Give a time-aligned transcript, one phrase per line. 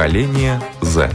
[0.00, 1.10] Поколение Z.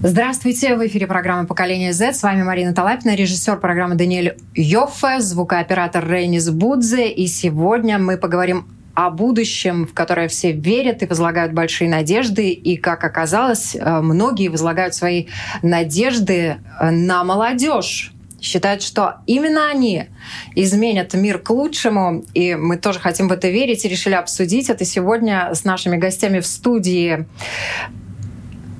[0.00, 2.12] Здравствуйте, в эфире программы «Поколение Z».
[2.12, 7.10] С вами Марина Талапина, режиссер программы Даниэль Йоффе, звукооператор Рейнис Будзе.
[7.10, 12.50] И сегодня мы поговорим о будущем, в которое все верят и возлагают большие надежды.
[12.50, 15.26] И, как оказалось, э, многие возлагают свои
[15.60, 20.06] надежды э, на молодежь считают, что именно они
[20.54, 24.84] изменят мир к лучшему, и мы тоже хотим в это верить и решили обсудить это
[24.84, 27.26] сегодня с нашими гостями в студии.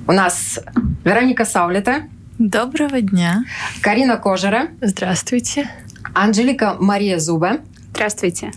[0.07, 0.59] У нас
[1.03, 2.03] Вероника Саулета.
[2.39, 3.43] Доброго дня.
[3.81, 4.69] Карина Кожера.
[4.81, 5.69] Здравствуйте.
[6.13, 7.59] Анжелика Мария Зуба.
[7.91, 8.51] Здравствуйте.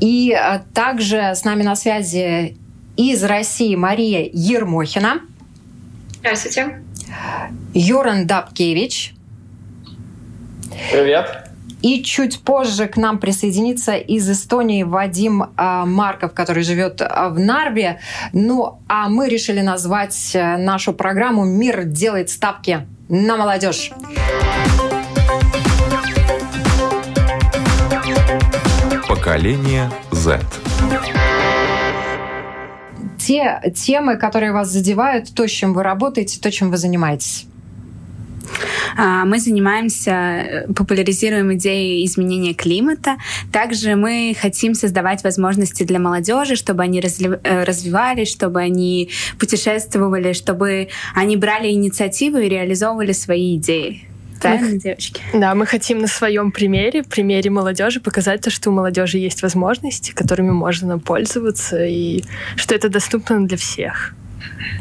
[0.00, 2.56] И а, также с нами на связи
[2.96, 5.20] из России Мария Ермохина.
[6.20, 6.82] Здравствуйте.
[7.74, 9.14] Юран Дабкевич.
[10.90, 11.48] Привет.
[11.82, 17.40] И чуть позже к нам присоединится из Эстонии Вадим а, Марков, который живет а, в
[17.40, 17.98] Нарве.
[18.32, 23.90] Ну, а мы решили назвать э, нашу программу «Мир делает ставки на молодежь».
[29.08, 30.40] Поколение Z.
[33.18, 37.46] Те темы, которые вас задевают, то, с чем вы работаете, то, чем вы занимаетесь.
[38.96, 43.16] А, мы занимаемся, э, популяризируем идеи изменения климата.
[43.52, 50.88] Также мы хотим создавать возможности для молодежи, чтобы они э, развивались, чтобы они путешествовали, чтобы
[51.14, 54.08] они брали инициативу и реализовывали свои идеи.
[54.42, 55.22] Правильно, мы, девочки?
[55.32, 60.12] Да, мы хотим на своем примере, примере молодежи, показать то, что у молодежи есть возможности,
[60.12, 62.24] которыми можно пользоваться, и
[62.56, 64.14] что это доступно для всех.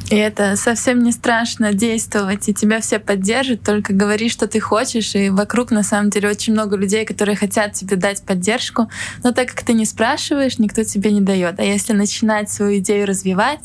[0.10, 5.16] И это совсем не страшно действовать, и тебя все поддержат, только говори, что ты хочешь,
[5.16, 8.90] и вокруг на самом деле очень много людей, которые хотят тебе дать поддержку,
[9.24, 11.60] но так как ты не спрашиваешь, никто тебе не дает.
[11.60, 13.62] А если начинать свою идею развивать,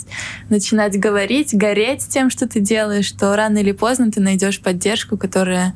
[0.49, 5.75] начинать говорить, гореть тем, что ты делаешь, то рано или поздно ты найдешь поддержку, которая,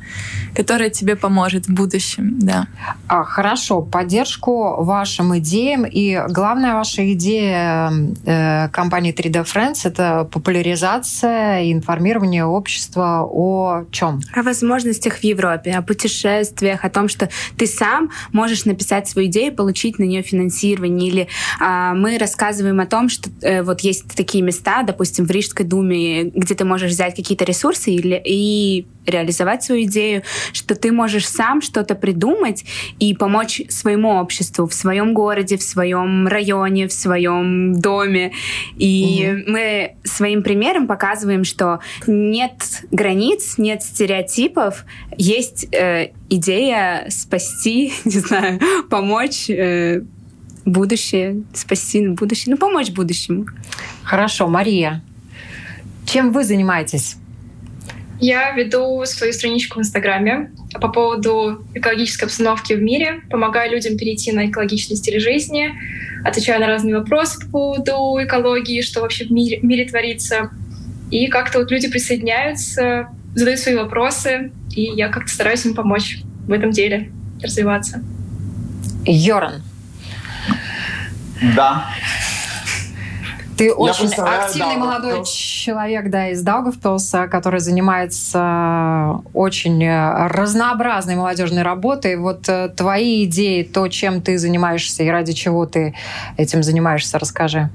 [0.54, 2.38] которая тебе поможет в будущем.
[2.38, 2.66] Да.
[3.08, 7.92] А, хорошо, поддержку вашим идеям, и главная ваша идея
[8.25, 14.21] э, компании 3D Friends— это популяризация и информирование общества о чем?
[14.34, 19.54] О возможностях в Европе, о путешествиях, о том, что ты сам можешь написать свою идею,
[19.54, 21.09] получить на нее финансирование.
[21.09, 21.28] Или
[21.60, 26.25] а, мы рассказываем о том, что э, вот есть такие места, допустим, в Рижской думе,
[26.25, 30.22] где ты можешь взять какие-то ресурсы или, и реализовать свою идею,
[30.53, 32.65] что ты можешь сам что-то придумать
[32.99, 38.32] и помочь своему обществу в своем городе, в своем районе, в своем доме.
[38.76, 39.53] И угу.
[39.53, 44.84] мы своим примером показываем, что нет границ, нет стереотипов,
[45.16, 50.03] есть э, идея спасти, не знаю, помочь э,
[50.65, 53.47] будущее, спасти будущее, ну помочь будущему.
[54.03, 55.03] Хорошо, Мария,
[56.06, 57.17] чем вы занимаетесь?
[58.20, 64.31] Я веду свою страничку в Инстаграме по поводу экологической обстановки в мире, помогаю людям перейти
[64.32, 65.72] на экологичный стиль жизни,
[66.22, 70.50] отвечаю на разные вопросы по поводу экологии, что вообще в мире, в мире творится.
[71.10, 76.52] И как-то вот люди присоединяются, задают свои вопросы, и я как-то стараюсь им помочь в
[76.52, 77.10] этом деле
[77.42, 78.04] развиваться.
[79.06, 79.62] Йоран.
[81.56, 81.91] Да.
[83.60, 85.31] Ты я очень активный молодой Даугавпилс.
[85.31, 92.16] человек, да, из Даугавпилса, который занимается очень разнообразной молодежной работой.
[92.16, 95.94] Вот э, твои идеи, то, чем ты занимаешься и ради чего ты
[96.38, 97.69] этим занимаешься, расскажи.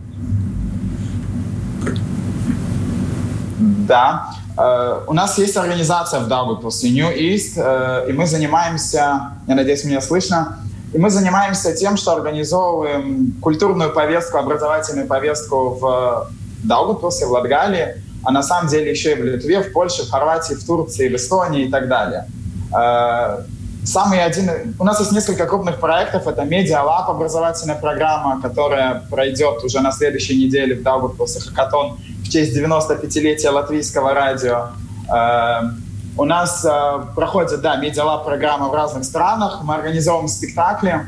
[3.60, 4.32] Да.
[4.58, 9.84] Uh, у нас есть организация в Даугавпилсе New East, uh, и мы занимаемся, я надеюсь,
[9.84, 10.60] меня слышно,
[10.94, 16.30] и мы занимаемся тем, что организовываем культурную повестку, образовательную повестку в
[16.64, 20.54] Даугавпилсе, в Латгалии, а на самом деле еще и в Литве, в Польше, в Хорватии,
[20.54, 22.28] в Турции, в Эстонии и так далее.
[22.76, 23.44] Э,
[23.86, 24.50] самый один...
[24.80, 26.28] У нас есть несколько крупных проектов.
[26.28, 32.58] Это Lab, образовательная программа, которая пройдет уже на следующей неделе в Даугавпилсе Хакатон в честь
[32.58, 34.70] 95-летия латвийского радио.
[36.18, 39.60] У нас э, проходит, да, медиалаб программа в разных странах.
[39.64, 41.06] Мы организовываем спектакли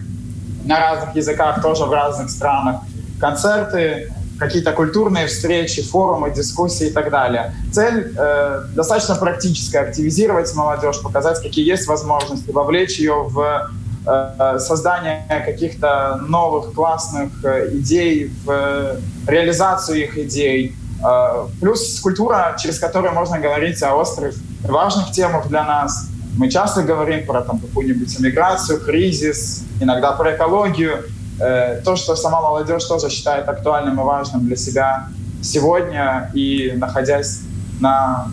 [0.65, 2.81] на разных языках, тоже в разных странах.
[3.19, 7.54] Концерты, какие-то культурные встречи, форумы, дискуссии и так далее.
[7.71, 13.71] Цель э, достаточно практическая, активизировать молодежь, показать, какие есть возможности, вовлечь ее в
[14.06, 20.75] э, создание каких-то новых классных э, идей, в э, реализацию их идей.
[21.04, 26.10] Э, плюс культура, через которую можно говорить о острых важных темах для нас.
[26.38, 31.06] Мы часто говорим про там, какую-нибудь эмиграцию, кризис, иногда про экологию.
[31.40, 35.10] э, то, что сама молодежь тоже считает актуальным и важным для себя
[35.42, 37.42] сегодня и находясь
[37.80, 38.28] на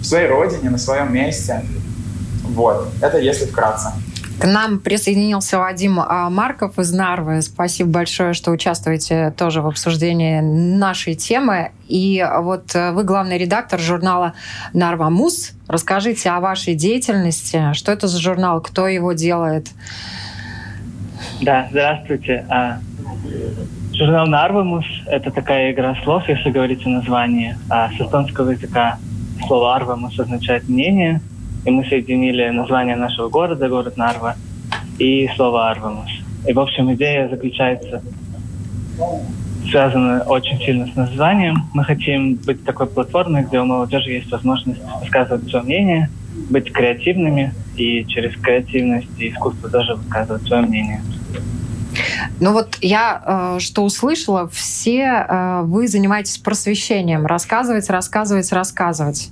[0.00, 1.62] в своей родине, на своем месте.
[2.44, 3.92] Вот, это если вкратце.
[4.40, 7.42] К нам присоединился Вадим а, Марков из Нарвы.
[7.42, 11.72] Спасибо большое, что участвуете тоже в обсуждении нашей темы.
[11.88, 14.34] И вот э, вы главный редактор журнала
[14.72, 15.54] «Нарва Мус».
[15.66, 17.72] Расскажите о вашей деятельности.
[17.72, 18.60] Что это за журнал?
[18.60, 19.66] Кто его делает?
[21.40, 22.46] Да, здравствуйте.
[22.48, 22.78] А,
[23.92, 27.56] журнал «Нарвамус»— это такая игра слов, если говорить о названии.
[27.68, 28.98] А с эстонского языка
[29.48, 31.20] слово «арвамус» означает «мнение»,
[31.64, 34.36] и мы соединили название нашего города, город Нарва,
[34.98, 36.10] и слово «Арвамус».
[36.46, 38.02] И, в общем, идея заключается,
[39.70, 41.68] связана очень сильно с названием.
[41.74, 46.10] Мы хотим быть такой платформой, где у молодежи есть возможность высказывать свое мнение,
[46.50, 51.02] быть креативными и через креативность и искусство тоже высказывать свое мнение.
[52.40, 59.30] Ну вот я э, что услышала, все э, вы занимаетесь просвещением, рассказывать, рассказывать, рассказывать.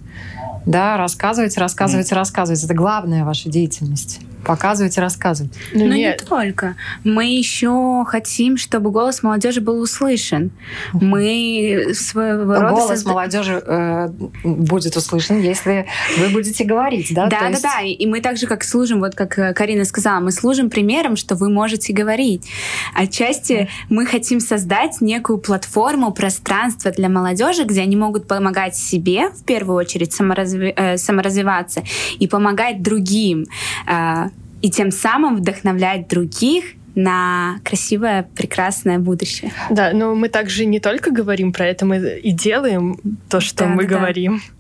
[0.67, 2.15] Да, рассказывать, рассказывать, mm.
[2.15, 2.63] рассказывать.
[2.63, 5.53] Это главная ваша деятельность показывать и рассказывать.
[5.73, 6.21] Ну, Но нет.
[6.21, 6.77] не только.
[7.05, 10.51] Мы еще хотим, чтобы голос молодежи был услышан.
[10.93, 12.71] Мы своего рода...
[12.71, 13.11] Голос созда...
[13.11, 14.09] молодежи э,
[14.45, 15.87] будет услышан, если
[16.19, 17.27] вы будете говорить, да?
[17.27, 17.63] Да, есть...
[17.63, 17.83] да, да.
[17.83, 21.51] И мы также как служим, вот как э, Карина сказала, мы служим примером, что вы
[21.51, 22.49] можете говорить.
[22.95, 29.45] Отчасти мы хотим создать некую платформу, пространство для молодежи, где они могут помогать себе, в
[29.45, 30.73] первую очередь, саморазви...
[30.77, 31.83] э, саморазвиваться
[32.19, 33.47] и помогать другим.
[33.87, 34.29] Э,
[34.67, 36.65] и тем самым вдохновлять других
[36.97, 39.53] на красивое, прекрасное будущее.
[39.71, 42.99] Да, но мы также не только говорим про это, мы и делаем
[43.29, 44.39] то, что да, мы да, говорим.
[44.39, 44.56] Да.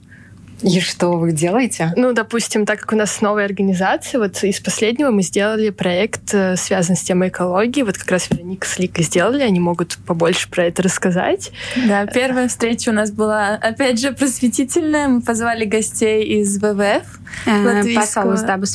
[0.62, 1.93] И что вы делаете?
[1.97, 6.56] Ну, допустим, так как у нас новая организация, вот из последнего мы сделали проект, э,
[6.56, 7.82] связанный с темой экологии.
[7.82, 11.53] Вот как раз Вероника с Ликой сделали, они могут побольше про это рассказать.
[11.87, 15.08] Да, первая встреча у нас была, опять же, просветительная.
[15.08, 17.20] Мы позвали гостей из ВВФ.
[17.47, 17.82] Э,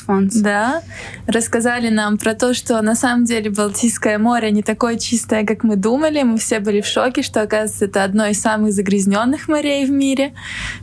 [0.01, 0.31] Фонд.
[0.41, 0.81] Да.
[1.27, 5.75] Рассказали нам про то, что на самом деле Балтийское море не такое чистое, как мы
[5.75, 6.21] думали.
[6.23, 10.33] Мы все были в шоке, что, оказывается, это одно из самых загрязненных морей в мире.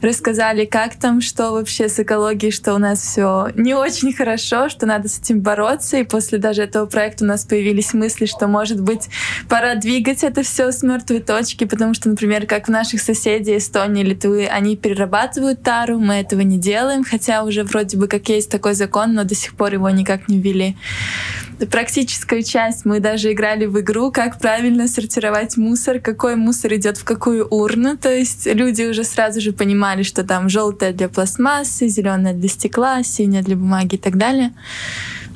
[0.03, 4.71] Рассказали, как как там, что вообще с экологией, что у нас все не очень хорошо,
[4.71, 5.99] что надо с этим бороться.
[5.99, 9.11] И после даже этого проекта у нас появились мысли, что, может быть,
[9.51, 14.03] пора двигать это все с мертвой точки, потому что, например, как в наших соседей Эстонии,
[14.03, 18.73] Литвы, они перерабатывают тару, мы этого не делаем, хотя уже вроде бы как есть такой
[18.73, 20.75] закон, но до сих пор его никак не ввели
[21.67, 22.85] практическую часть.
[22.85, 27.97] Мы даже играли в игру, как правильно сортировать мусор, какой мусор идет в какую урну.
[27.97, 33.03] То есть люди уже сразу же понимали, что там желтая для пластмассы, зеленая для стекла,
[33.03, 34.53] синяя для бумаги и так далее.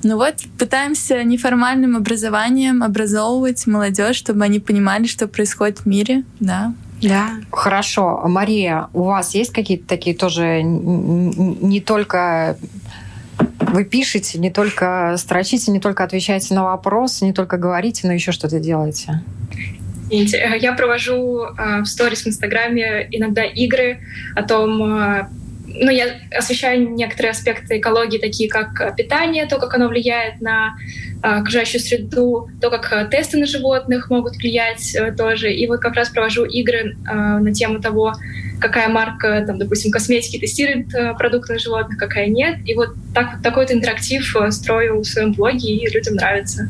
[0.05, 6.75] Ну вот, пытаемся неформальным образованием образовывать молодежь, чтобы они понимали, что происходит в мире, да.
[7.03, 7.31] Да.
[7.51, 8.23] Хорошо.
[8.27, 12.57] Мария, у вас есть какие-то такие тоже не только
[13.39, 18.33] вы пишете, не только строчите, не только отвечаете на вопросы, не только говорите, но еще
[18.33, 19.23] что-то делаете.
[20.11, 24.01] Я провожу э, в сторис в Инстаграме иногда игры
[24.37, 25.29] о том, э,
[25.75, 30.75] ну, я освещаю некоторые аспекты экологии, такие как питание, то, как оно влияет на
[31.23, 35.53] э, окружающую среду, то, как тесты на животных могут влиять тоже.
[35.53, 38.15] И вот как раз провожу игры на тему того,
[38.63, 42.59] какая марка, там, допустим, косметики тестирует э, продукты на животных, какая нет.
[42.65, 46.69] И вот так, такой вот интерактив э, строю в своем блоге, и людям нравится.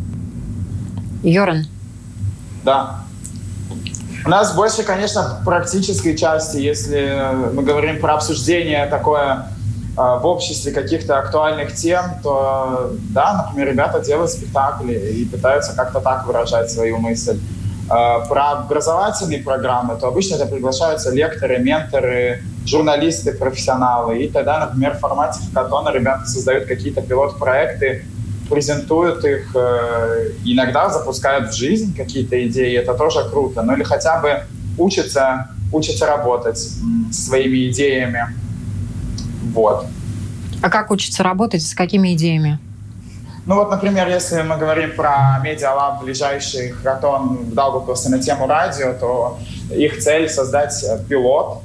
[1.23, 1.67] Йоран.
[2.65, 3.05] Да.
[4.25, 7.21] У нас больше, конечно, практической части, если
[7.53, 9.49] мы говорим про обсуждение такое
[9.97, 16.01] э, в обществе каких-то актуальных тем, то да, например, ребята делают спектакли и пытаются как-то
[16.01, 17.41] так выражать свою мысль.
[17.91, 24.23] Э, про образовательные программы, то обычно это приглашаются лекторы, менторы, журналисты, профессионалы.
[24.23, 28.05] И тогда, например, в формате хакатона ребята создают какие-то пилот-проекты,
[28.53, 33.63] презентуют их, э, иногда запускают в жизнь какие-то идеи, это тоже круто.
[33.63, 34.43] Ну или хотя бы
[34.77, 36.59] учатся, учатся работать
[37.11, 38.27] своими идеями.
[39.55, 39.87] Вот.
[40.63, 42.59] А как учатся работать, с какими идеями?
[43.47, 48.93] Ну вот, например, если мы говорим про медиалаб, ближайший хакатон в Даугавпилсе на тему радио,
[48.93, 49.39] то
[49.71, 51.63] их цель создать пилот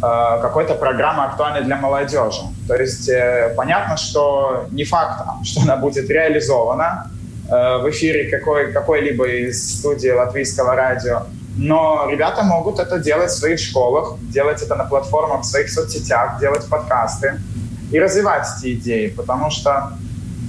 [0.00, 2.42] какой-то программы актуальной для молодежи.
[2.68, 7.10] То есть э, понятно, что не факт, что она будет реализована
[7.48, 11.22] э, в эфире какой, какой-либо из студий латвийского радио,
[11.56, 16.38] но ребята могут это делать в своих школах, делать это на платформах в своих соцсетях,
[16.40, 17.40] делать подкасты
[17.90, 19.92] и развивать эти идеи, потому что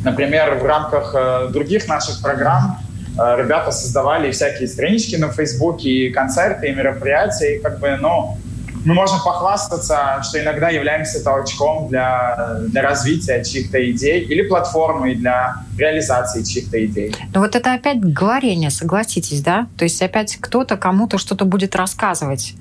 [0.04, 2.80] Например, в рамках э, других наших программ
[3.20, 8.38] э, ребята создавали всякие странички на Фейсбуке, и концерты, и мероприятия, и как бы, ну,
[8.86, 15.58] мы можем похвастаться, что иногда являемся толчком для, для развития чьих-то идей или платформой для
[15.78, 17.16] реализации чьих-то идей.
[17.34, 19.68] Но вот это опять говорение, согласитесь, да?
[19.78, 22.56] То есть опять кто-то кому-то что-то будет рассказывать.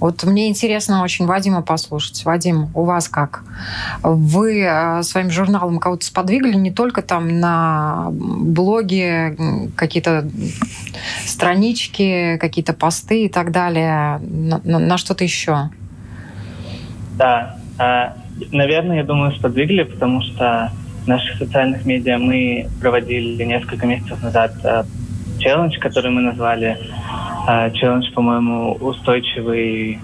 [0.00, 2.24] Вот мне интересно очень Вадима послушать.
[2.24, 3.44] Вадим, у вас как?
[4.02, 9.36] Вы э, своим журналом кого-то сподвигли не только там на блоге,
[9.76, 10.28] какие-то
[11.24, 15.70] странички, какие-то посты и так далее, на, на, что-то еще?
[17.16, 18.16] Да, а,
[18.50, 20.72] наверное, я думаю, сподвигли, потому что
[21.04, 24.84] в наших социальных медиа мы проводили несколько месяцев назад э,
[25.38, 26.76] челлендж, который мы назвали
[27.48, 29.98] э, челлендж, по-моему, устойчивый,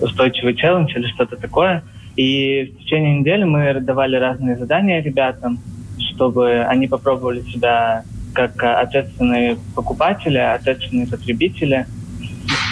[0.00, 1.82] устойчивый челлендж или что-то такое.
[2.16, 5.58] И в течение недели мы давали разные задания ребятам,
[5.98, 11.86] чтобы они попробовали себя как ответственные покупатели, ответственные потребители,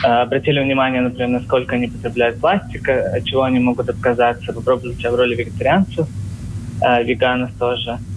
[0.05, 5.11] э, обратили внимание, например, насколько они потребляют пластика, от чего они могут отказаться, попробовали себя
[5.11, 6.07] в роли вегетарианцев,
[6.81, 7.99] э, веганов тоже–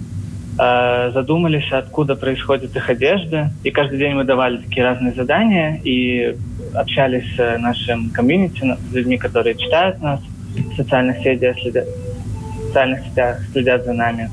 [0.59, 3.51] Э, задумались, откуда происходит их одежда.
[3.63, 6.35] И каждый день мы давали такие разные задания и
[6.73, 10.19] общались с нашим комьюнити, с людьми, которые читают нас
[10.55, 14.31] в социальных сетях, следят, в социальных сетях, следят за нами.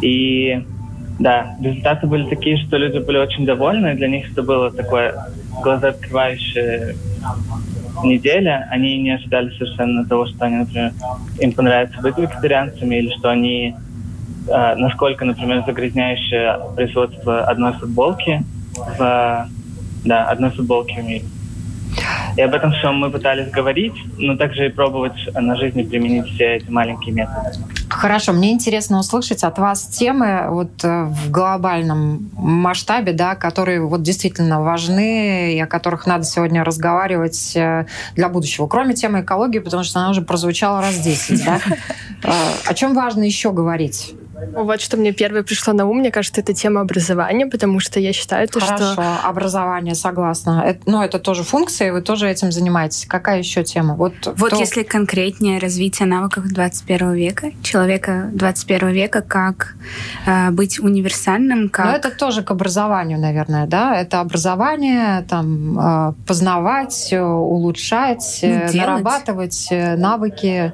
[0.00, 0.64] И
[1.18, 3.94] да, результаты были такие, что люди были очень довольны.
[3.94, 5.26] Для них это было такое
[5.60, 6.94] глазооткрывающее
[8.04, 8.68] неделя.
[8.70, 10.92] Они не ожидали совершенно того, что они, например,
[11.40, 13.74] им понравится быть вегетарианцами или что они
[14.46, 18.44] насколько, например, загрязняющее производство одной футболки
[18.98, 19.48] в
[20.04, 21.24] да, одной футболки в мире.
[22.36, 26.56] И об этом всем мы пытались говорить, но также и пробовать на жизни применить все
[26.56, 27.50] эти маленькие методы.
[27.88, 34.02] Хорошо, мне интересно услышать от вас темы вот э, в глобальном масштабе, да, которые вот
[34.02, 37.86] действительно важны и о которых надо сегодня разговаривать э,
[38.16, 38.66] для будущего.
[38.66, 41.60] Кроме темы экологии, потому что она уже прозвучала раз 10, да?
[42.24, 42.30] Э,
[42.66, 44.14] о чем важно еще говорить?
[44.52, 48.12] Вот что мне первое пришло на ум, мне кажется, это тема образования, потому что я
[48.12, 49.16] считаю, то, Хорошо, что...
[49.22, 50.62] образование, согласна.
[50.66, 53.06] Это, ну, это тоже функция, и вы тоже этим занимаетесь.
[53.06, 53.94] Какая еще тема?
[53.94, 54.58] Вот, вот кто...
[54.58, 59.74] если конкретнее развитие навыков 21 века, человека 21 века, как
[60.26, 61.86] э, быть универсальным, как...
[61.86, 63.96] Ну, это тоже к образованию, наверное, да?
[63.96, 70.72] Это образование, там, э, познавать, улучшать, ну, нарабатывать э, навыки.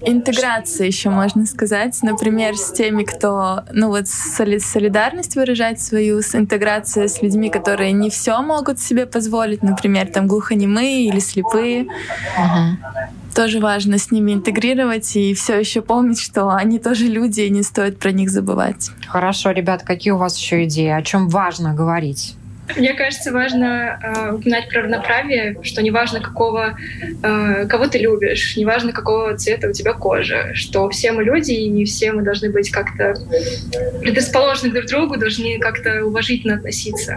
[0.00, 7.08] Интеграция еще можно сказать, например, с теми, кто, ну вот солидарность выражать свою, с интеграцией
[7.08, 11.82] с людьми, которые не все могут себе позволить, например, там глухонемые или слепые.
[11.82, 13.34] Угу.
[13.34, 17.62] Тоже важно с ними интегрировать и все еще помнить, что они тоже люди, и не
[17.62, 18.90] стоит про них забывать.
[19.06, 20.88] Хорошо, ребят, какие у вас еще идеи?
[20.88, 22.36] О чем важно говорить?
[22.76, 26.76] Мне кажется, важно э, упоминать про равноправие, что неважно, какого,
[27.22, 31.68] э, кого ты любишь, неважно, какого цвета у тебя кожа, что все мы люди, и
[31.68, 33.14] не все мы должны быть как-то
[34.00, 37.16] предрасположены друг к другу, должны как-то уважительно относиться.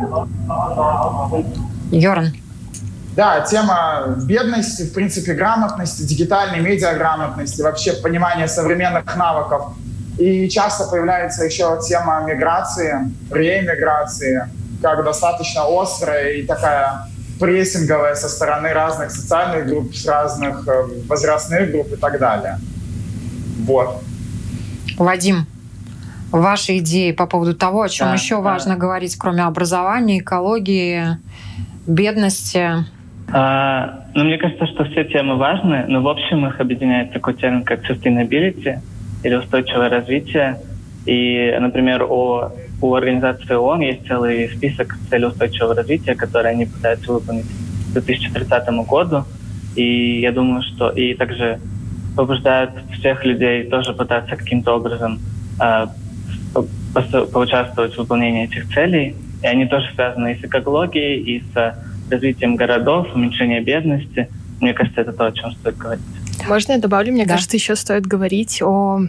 [1.92, 2.34] Йоран.
[3.16, 9.74] Да, тема бедности, в принципе, грамотности, дигитальной медиаграмотности, вообще понимания современных навыков.
[10.18, 14.50] И часто появляется еще тема миграции, реэмиграции,
[14.82, 17.08] как достаточно острая и такая
[17.40, 22.58] прессинговая со стороны разных социальных групп, с разных э, возрастных групп и так далее.
[23.66, 24.02] Вот.
[24.98, 25.46] Вадим,
[26.32, 28.42] ваши идеи по поводу того, о чем да, еще да.
[28.42, 31.18] важно говорить, кроме образования, экологии,
[31.88, 32.86] бедности?
[33.32, 37.64] А, ну, мне кажется, что все темы важны, но в общем их объединяет такой термин,
[37.64, 38.80] как sustainability
[39.24, 40.60] или устойчивое развитие.
[41.06, 42.52] И, например, о
[42.82, 48.70] у организации ООН есть целый список целей устойчивого развития, которые они пытаются выполнить к 2030
[48.88, 49.24] году.
[49.76, 51.60] И я думаю, что и также
[52.16, 55.20] побуждают всех людей тоже пытаться каким-то образом
[55.60, 55.88] э,
[57.32, 59.16] поучаствовать в выполнении этих целей.
[59.44, 61.76] И они тоже связаны и с экологией, и с
[62.10, 64.30] развитием городов, уменьшением бедности.
[64.62, 66.04] Мне кажется, это то, о чем стоит говорить.
[66.48, 67.12] Можно я добавлю?
[67.12, 67.34] Мне да.
[67.34, 69.02] кажется, еще стоит говорить о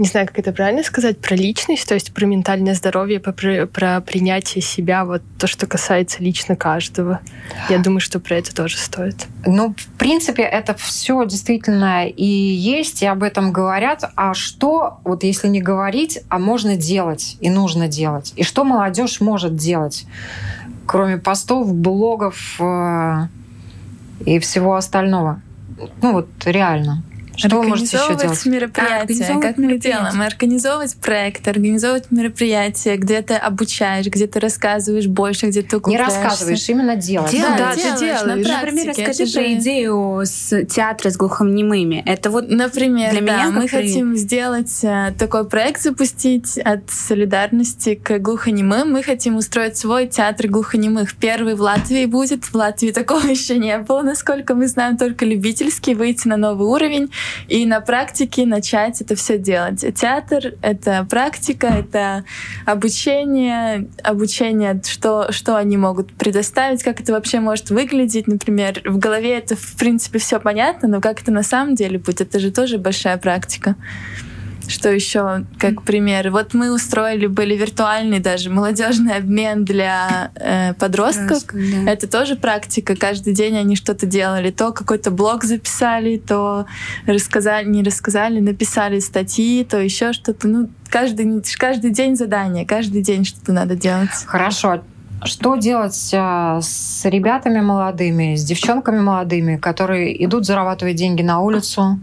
[0.00, 4.00] не знаю, как это правильно сказать, про личность, то есть про ментальное здоровье, про, про
[4.00, 7.20] принятие себя, вот то, что касается лично каждого.
[7.68, 9.26] Я думаю, что про это тоже стоит.
[9.44, 14.10] Ну, в принципе, это все действительно и есть, и об этом говорят.
[14.16, 18.32] А что, вот если не говорить, а можно делать и нужно делать?
[18.36, 20.06] И что молодежь может делать,
[20.86, 23.26] кроме постов, блогов э,
[24.24, 25.42] и всего остального?
[26.00, 27.02] Ну вот реально.
[27.48, 28.46] Что вы можете еще делать?
[28.46, 30.20] мероприятия, а, как мы делаем.
[30.20, 36.68] Организовывать проект, организовывать мероприятия, где ты обучаешь, где ты рассказываешь больше, где ты Не рассказываешь,
[36.68, 37.30] именно делаешь.
[37.30, 38.20] Дел, да, да, ты делаешь, делаешь.
[38.22, 42.02] на Например, расскажи Это про же- идею с театра с глухонемыми.
[42.06, 46.90] Это вот Например, Для да, меня мы при- хотим сделать э, такой проект запустить от
[46.90, 48.92] солидарности к глухонемым.
[48.92, 51.14] Мы хотим устроить свой театр глухонемых.
[51.16, 52.44] Первый в Латвии будет.
[52.44, 57.10] В Латвии такого еще не было, насколько мы знаем, только любительский, выйти на новый уровень
[57.48, 59.84] и на практике начать это все делать.
[59.94, 62.24] Театр— это практика, это
[62.66, 68.26] обучение, обучение, что, что они могут предоставить, как это вообще может выглядеть.
[68.26, 72.20] Например, в голове это, в принципе, все понятно, но как это на самом деле будет,
[72.20, 73.76] это же тоже большая практика.
[74.68, 76.30] Что еще, как пример?
[76.30, 81.44] Вот мы устроили, были виртуальный даже молодежный обмен для э, подростков.
[81.52, 81.90] да.
[81.90, 82.94] Это тоже практика.
[82.94, 84.50] Каждый день они что-то делали.
[84.50, 86.66] То какой-то блог записали, то
[87.06, 90.46] рассказали, не рассказали, написали статьи, то еще что-то.
[90.46, 94.10] Ну, каждый, каждый день задание, каждый день что-то надо делать.
[94.26, 94.82] Хорошо.
[95.22, 102.00] Что делать а, с ребятами молодыми, с девчонками молодыми, которые идут зарабатывать деньги на улицу,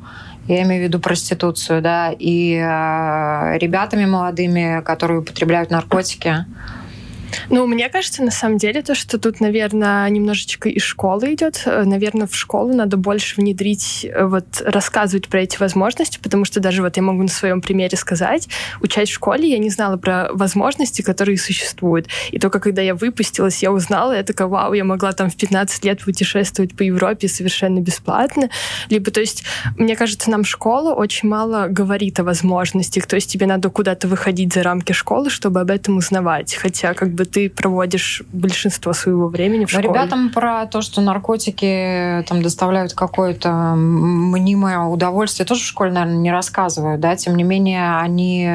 [0.48, 6.46] я имею в виду проституцию, да, и а, ребятами молодыми, которые употребляют наркотики?
[7.50, 11.64] Ну, мне кажется, на самом деле, то, что тут, наверное, немножечко из школы идет.
[11.66, 16.82] Наверное, в школу надо больше внедрить, э, вот, рассказывать про эти возможности, потому что даже
[16.82, 18.48] вот я могу на своем примере сказать,
[18.82, 22.08] учась в школе, я не знала про возможности, которые существуют.
[22.32, 25.84] И только когда я выпустилась, я узнала, я такая, вау, я могла там в 15
[25.86, 28.50] лет путешествовать по Европе совершенно бесплатно.
[28.90, 29.44] Либо, то есть,
[29.78, 33.06] мне кажется, нам школа очень мало говорит о возможностях.
[33.08, 36.56] То есть тебе надо куда-то выходить за рамки школы, чтобы об этом узнавать.
[36.56, 39.90] Хотя как бы ты проводишь большинство своего времени в школе.
[39.90, 46.32] ребятам про то, что наркотики там доставляют какое-то мнимое удовольствие, тоже в школе, наверное, не
[46.32, 48.48] рассказывают, да, тем не менее, они,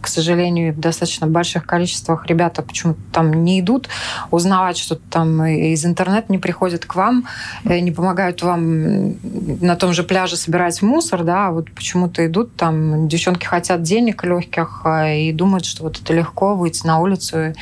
[0.00, 3.88] к сожалению, в достаточно больших количествах ребята почему-то там не идут
[4.30, 7.26] узнавать что-то там из интернета, не приходят к вам,
[7.64, 9.16] э, не помогают вам
[9.60, 14.22] на том же пляже собирать мусор, да, а вот почему-то идут там, девчонки хотят денег
[14.24, 17.54] легких а, и думают, что вот это легко выйти на улицу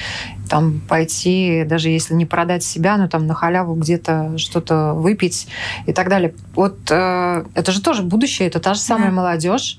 [0.48, 5.48] там пойти, даже если не продать себя, но там на халяву где-то что-то выпить
[5.86, 6.34] и так далее.
[6.54, 9.16] Вот э, это же тоже будущее, это та же самая Да.
[9.16, 9.78] молодежь,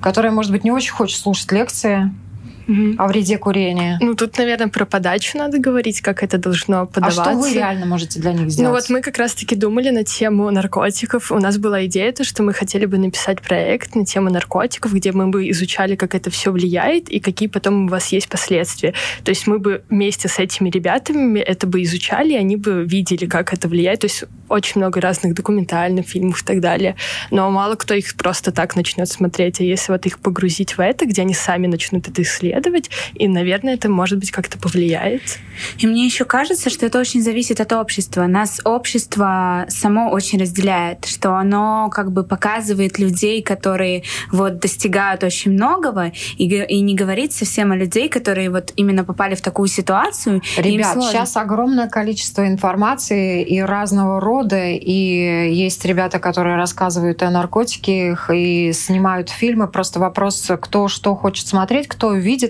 [0.00, 2.10] которая, может быть, не очень хочет слушать лекции
[2.66, 2.96] Мгм.
[3.00, 3.98] о вреде курения.
[4.00, 7.22] Ну, тут, наверное, про подачу надо говорить, как это должно А подаваться.
[7.22, 8.82] что вы реально можете для них Ну сделать?
[8.82, 11.30] вот мы как раз-таки думали на тему наркотиков.
[11.30, 15.12] У нас была идея, то, что мы хотели бы написать проект на тему наркотиков, где
[15.12, 18.94] мы бы изучали, как это все влияет и какие потом у вас есть последствия.
[19.22, 23.26] То есть мы бы вместе с этими ребятами это бы изучали, и они бы видели,
[23.26, 24.00] как это влияет.
[24.00, 26.96] То есть очень много разных документальных фильмов и так далее.
[27.30, 29.60] Но мало кто их просто так начнет смотреть.
[29.60, 32.55] А если вот их погрузить в это, где они сами начнут это исследовать,
[33.14, 35.38] и, наверное, это, может быть, как-то повлияет.
[35.78, 38.26] И мне еще кажется, что это очень зависит от общества.
[38.26, 45.52] Нас общество само очень разделяет, что оно как бы показывает людей, которые вот достигают очень
[45.52, 50.42] многого, и, и не говорит совсем о людей, которые вот именно попали в такую ситуацию.
[50.56, 58.30] Ребят, сейчас огромное количество информации и разного рода, и есть ребята, которые рассказывают о наркотиках
[58.32, 59.68] и снимают фильмы.
[59.68, 62.45] Просто вопрос, кто что хочет смотреть, кто видит.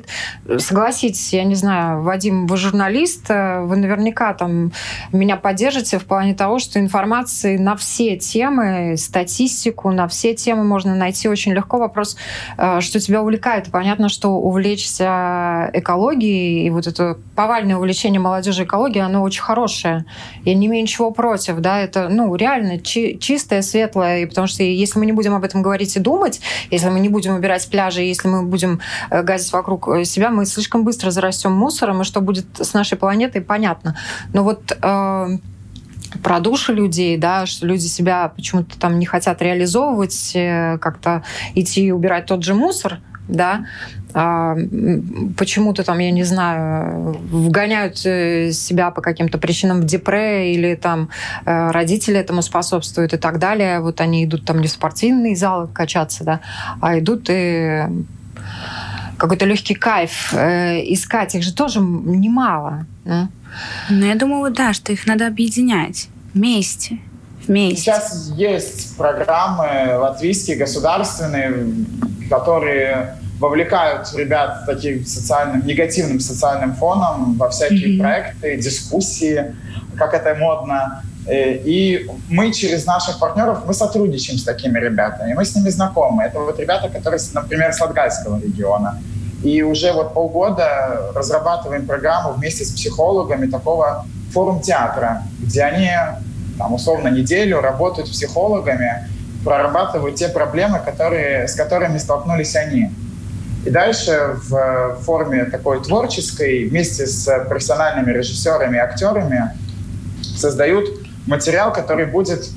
[0.58, 4.72] Согласитесь, я не знаю, Вадим, вы журналист, э, вы наверняка там
[5.12, 10.94] меня поддержите в плане того, что информации на все темы, статистику, на все темы можно
[10.94, 11.78] найти очень легко.
[11.78, 12.16] Вопрос,
[12.58, 13.70] э, что тебя увлекает.
[13.70, 20.04] Понятно, что увлечься экологией и вот это повальное увлечение молодежи экологией, оно очень хорошее.
[20.44, 24.62] Я не имею ничего против, да, это, ну, реально чи- чистое, светлое, и потому что
[24.62, 28.02] если мы не будем об этом говорить и думать, если мы не будем убирать пляжи,
[28.02, 28.80] если мы будем
[29.10, 32.98] э, газить вокруг э, себя, мы слишком быстро зарастем мусором, и что будет с нашей
[32.98, 33.96] планетой, понятно.
[34.32, 35.38] Но вот э,
[36.22, 41.22] про души людей, да, что люди себя почему-то там не хотят реализовывать, э, как-то
[41.54, 43.66] идти и убирать тот же мусор, да,
[44.14, 44.56] а,
[45.36, 51.10] почему-то там, я не знаю, вгоняют э, себя по каким-то причинам в депре или там
[51.44, 53.80] э, родители этому способствуют и так далее.
[53.80, 56.40] Вот они идут там не в спортивный зал качаться, да,
[56.80, 57.82] а идут и
[59.16, 61.34] какой-то легкий кайф э, искать.
[61.34, 62.86] Их же тоже немало.
[63.04, 63.28] да.
[63.88, 66.98] Но я думаю, вот да, что их надо объединять вместе.
[67.46, 67.80] Вместе.
[67.80, 71.66] Сейчас есть программы латвийские, государственные,
[72.28, 78.00] которые вовлекают ребят с таким социальным, негативным социальным фоном во всякие Мгм.
[78.00, 79.54] проекты, дискуссии,
[79.96, 81.02] как это модно.
[81.26, 86.22] Э, и мы через наших партнеров, мы сотрудничаем с такими ребятами, мы с ними знакомы.
[86.22, 89.00] Это вот ребята, которые, например, с Латгальского региона.
[89.42, 95.90] И уже вот полгода разрабатываем программу вместе с психологами такого форум-театра, где они
[96.58, 99.08] там, условно неделю работают психологами,
[99.44, 102.90] прорабатывают те проблемы, которые, с которыми столкнулись они.
[103.64, 109.50] И дальше в форме такой творческой вместе с профессиональными режиссерами и актерами
[110.36, 112.48] создают материал, который будет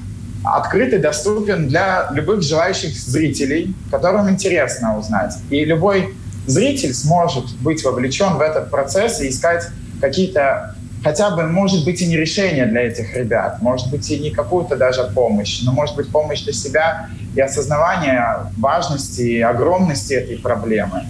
[0.43, 5.35] открыт и доступен для любых желающих зрителей, которым интересно узнать.
[5.49, 6.15] И любой
[6.47, 9.67] зритель сможет быть вовлечен в этот процесс и искать
[10.01, 14.31] какие-то хотя бы, может быть, и не решение для этих ребят, может быть, и не
[14.31, 20.37] какую-то даже помощь, но, может быть, помощь для себя и осознавание важности и огромности этой
[20.37, 21.03] проблемы.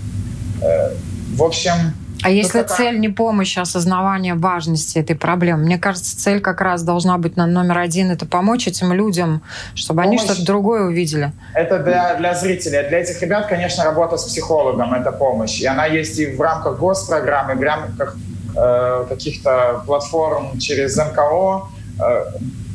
[0.62, 0.92] Э,
[1.36, 2.78] в общем, а если такая...
[2.78, 5.64] цель не помощь, а осознавание важности этой проблемы?
[5.64, 9.42] Мне кажется, цель как раз должна быть на номер один— это помочь этим людям,
[9.74, 10.20] чтобы помощь...
[10.20, 11.32] они что-то другое увидели.
[11.54, 12.88] Это для, для зрителей.
[12.90, 15.62] Для этих ребят, конечно, работа с психологом— это помощь.
[15.62, 18.18] И она есть и в рамках госпрограммы, в рамках
[18.56, 21.68] э, каких-то платформ через НКО.
[22.02, 22.26] Э,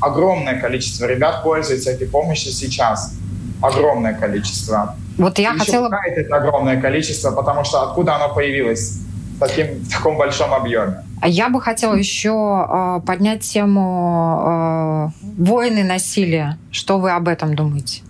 [0.00, 3.12] огромное количество ребят пользуются этой помощью сейчас.
[3.60, 4.96] Огромное количество.
[5.16, 5.90] Вот я Еще хотела...
[6.06, 9.03] это огромное количество, потому что откуда оно появилось?
[9.46, 11.02] Таким, в таком большом объеме.
[11.20, 16.58] А я бы хотела еще э, поднять тему э, войны насилия.
[16.70, 18.02] Что вы об этом думаете?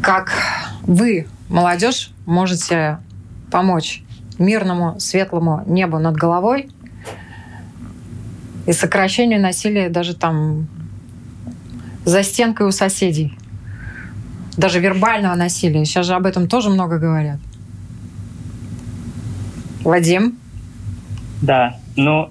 [0.00, 0.32] Как
[0.82, 2.98] вы, молодежь, можете
[3.50, 4.02] помочь
[4.38, 6.70] мирному, светлому небу над головой
[8.66, 10.68] и сокращению насилия даже там
[12.04, 13.36] за стенкой у соседей.
[14.56, 15.84] Даже вербального насилия.
[15.84, 17.38] Сейчас же об этом тоже много говорят.
[19.88, 20.38] Вадим?
[21.42, 22.28] Да, ну...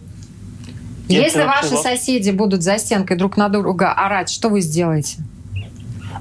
[1.08, 1.82] Если ваши всего...
[1.82, 5.18] соседи будут за стенкой друг на друга орать, что вы сделаете?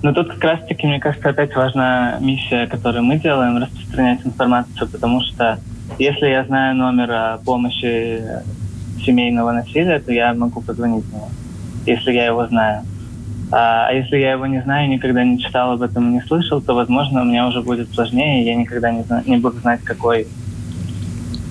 [0.03, 5.21] Ну, тут как раз-таки, мне кажется, опять важна миссия, которую мы делаем, распространять информацию, потому
[5.23, 5.59] что
[5.99, 8.23] если я знаю номер помощи
[9.05, 11.29] семейного насилия, то я могу позвонить ему,
[11.85, 12.83] если я его знаю.
[13.53, 16.63] А, а если я его не знаю, никогда не читал об этом и не слышал,
[16.63, 19.83] то, возможно, у меня уже будет сложнее, и я никогда не, знаю, не буду знать,
[19.83, 20.27] какой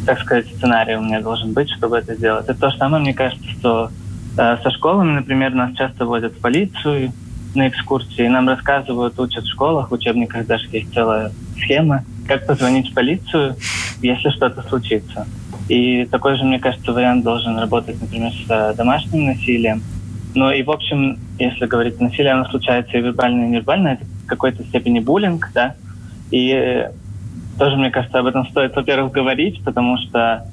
[0.05, 2.45] так сказать, сценарий у меня должен быть, чтобы это сделать.
[2.47, 3.91] Это то же самое, мне кажется, что
[4.37, 7.11] э, со школами, например, нас часто водят в полицию
[7.55, 12.91] на экскурсии, нам рассказывают, учат в школах, в учебниках даже есть целая схема, как позвонить
[12.91, 13.55] в полицию,
[14.01, 15.25] если что-то случится.
[15.69, 19.81] И такой же, мне кажется, вариант должен работать, например, с э, домашним насилием.
[20.35, 24.27] Ну и, в общем, если говорить насилие, оно случается и вербально, и невербально, это в
[24.27, 25.75] какой-то степени буллинг, да,
[26.29, 26.91] и э,
[27.57, 30.45] тоже, мне кажется, об этом стоит, во-первых, говорить, потому что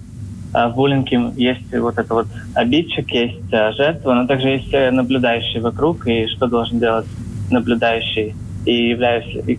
[0.54, 4.90] э, в буллинге есть вот это вот обидчик, есть э, жертва, но также есть э,
[4.90, 7.06] наблюдающий вокруг, и что должен делать
[7.50, 8.34] наблюдающий.
[8.64, 9.58] И являюсь, и,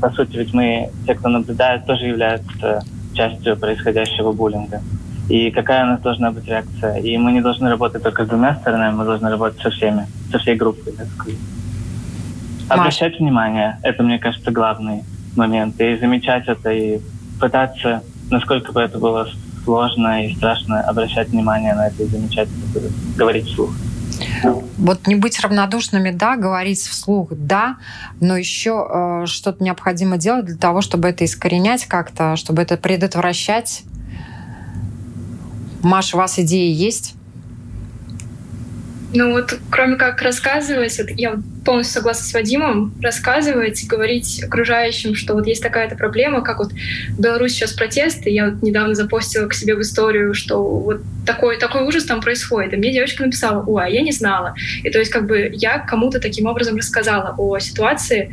[0.00, 2.82] по сути, ведь мы, те, кто наблюдает, тоже являются
[3.14, 4.80] частью происходящего буллинга.
[5.28, 6.96] И какая у нас должна быть реакция?
[6.96, 10.38] И мы не должны работать только с двумя сторонами, мы должны работать со всеми, со
[10.38, 11.38] всей группой, так сказать.
[12.68, 15.04] Обращать внимание, это, мне кажется, главный
[15.36, 17.00] момент, и замечать это, и
[17.40, 19.28] пытаться, насколько бы это было
[19.64, 22.48] сложно и страшно, обращать внимание на это и замечать
[23.16, 23.70] говорить вслух.
[24.76, 27.76] Вот не быть равнодушными, да, говорить вслух, да,
[28.20, 33.82] но еще э, что-то необходимо делать для того, чтобы это искоренять как-то, чтобы это предотвращать.
[35.82, 37.14] Маша, у вас идеи есть?
[39.12, 45.48] Ну вот, кроме как рассказывать, я полностью согласна с Вадимом, рассказывать, говорить окружающим, что вот
[45.48, 49.74] есть такая-то проблема, как вот в Беларуси сейчас протесты, я вот недавно запостила к себе
[49.74, 52.72] в историю, что вот такой, такой ужас там происходит.
[52.72, 54.54] И мне девочка написала, ой, а я не знала.
[54.84, 58.30] И то есть как бы я кому-то таким образом рассказала о ситуации,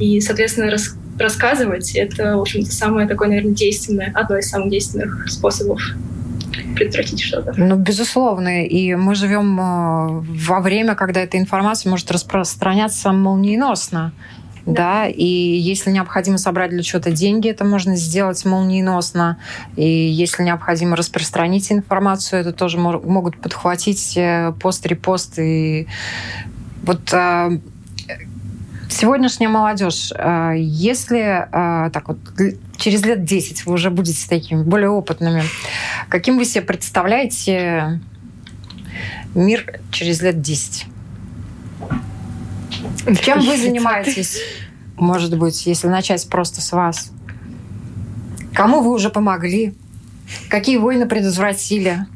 [0.00, 5.30] и, соответственно, рас рассказывать— это, в общем-то, самое такое, наверное, действенное, одно из самых действенных
[5.30, 5.80] способов
[6.76, 7.52] предотвратить что-то.
[7.56, 8.64] Ну, безусловно.
[8.64, 14.12] И мы живем э, во время, когда эта информация может распространяться молниеносно.
[14.64, 15.04] Да.
[15.04, 19.38] да, и если необходимо собрать для чего-то деньги, это можно сделать молниеносно.
[19.76, 25.38] И если необходимо распространить информацию, это тоже могут подхватить э, пост-репост.
[25.38, 25.86] И
[26.82, 27.60] вот э,
[28.88, 30.12] сегодняшняя молодежь,
[30.56, 32.18] если так вот
[32.78, 35.42] через лет 10 вы уже будете такими более опытными.
[36.08, 38.00] Каким вы себе представляете
[39.34, 40.86] мир через лет 10?
[43.22, 44.40] Чем вы занимаетесь,
[44.96, 47.10] может быть, если начать просто с вас?
[48.54, 49.74] Кому вы уже помогли?
[50.48, 52.06] Какие войны предотвратили?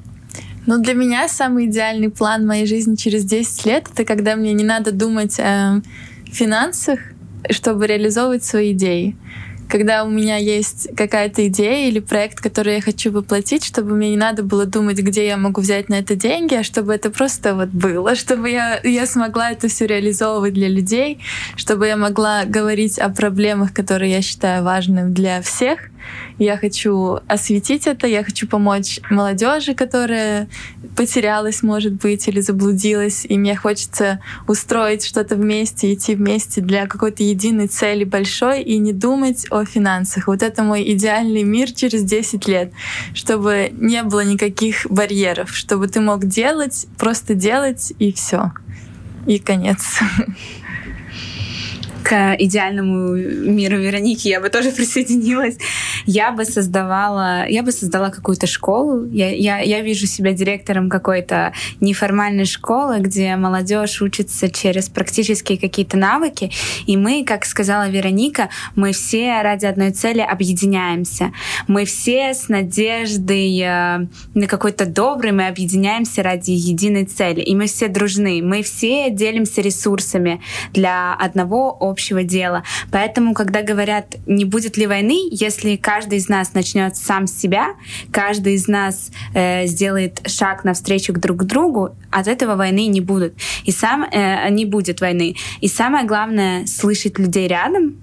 [0.66, 4.64] Ну, для меня самый идеальный план моей жизни через 10 лет— это когда мне не
[4.64, 5.80] надо думать о
[6.26, 7.00] финансах,
[7.50, 9.16] чтобы реализовывать свои идеи
[9.70, 14.16] когда у меня есть какая-то идея или проект, который я хочу воплотить, чтобы мне не
[14.16, 17.68] надо было думать, где я могу взять на это деньги, а чтобы это просто вот
[17.68, 21.20] было, чтобы я, я смогла это все реализовывать для людей,
[21.56, 25.89] чтобы я могла говорить о проблемах, которые я считаю важными для всех,
[26.38, 30.48] я хочу осветить это, я хочу помочь молодежи, которая
[30.96, 37.22] потерялась, может быть, или заблудилась, и мне хочется устроить что-то вместе, идти вместе для какой-то
[37.22, 40.26] единой цели большой и не думать о финансах.
[40.26, 42.72] Вот это мой идеальный мир через 10 лет,
[43.14, 48.52] чтобы не было никаких барьеров, чтобы ты мог делать, просто делать и все.
[49.26, 50.00] И конец.
[52.12, 55.58] идеальному миру Вероники я бы тоже присоединилась.
[56.06, 59.06] Я бы создавала, я бы создала какую-то школу.
[59.06, 65.96] Я, я, я вижу себя директором какой-то неформальной школы, где молодежь учится через практические какие-то
[65.96, 66.50] навыки.
[66.86, 71.32] И мы, как сказала Вероника, мы все ради одной цели объединяемся.
[71.68, 77.40] Мы все с надеждой э, на какой-то добрый, мы объединяемся ради единой цели.
[77.40, 78.42] И мы все дружны.
[78.42, 80.40] Мы все делимся ресурсами
[80.72, 82.62] для одного общего дела.
[82.90, 87.74] Поэтому, когда говорят, не будет ли войны, если каждый из нас начнет сам с себя,
[88.12, 93.34] каждый из нас э, сделает шаг навстречу друг к другу, от этого войны не будут.
[93.64, 95.36] И сам э, не будет войны.
[95.60, 97.96] И самое главное слышать людей рядом,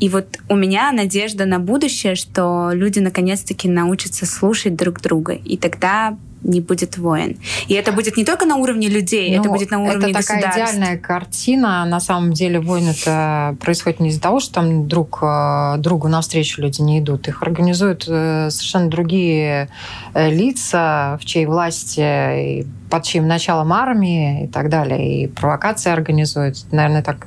[0.00, 5.32] и вот у меня надежда на будущее, что люди наконец-таки научатся слушать друг друга.
[5.32, 7.36] И тогда не будет войн.
[7.66, 10.52] И это будет не только на уровне людей, ну, это будет на уровне Это такая
[10.52, 11.84] идеальная картина.
[11.84, 16.62] На самом деле войны это происходит не из-за того, что там друг э, другу навстречу
[16.62, 17.28] люди не идут.
[17.28, 19.68] Их организуют э, совершенно другие
[20.14, 25.24] э, лица, в чьей власти, под чьим началом армии и так далее.
[25.24, 26.56] И провокации организуют.
[26.72, 27.26] Наверное, так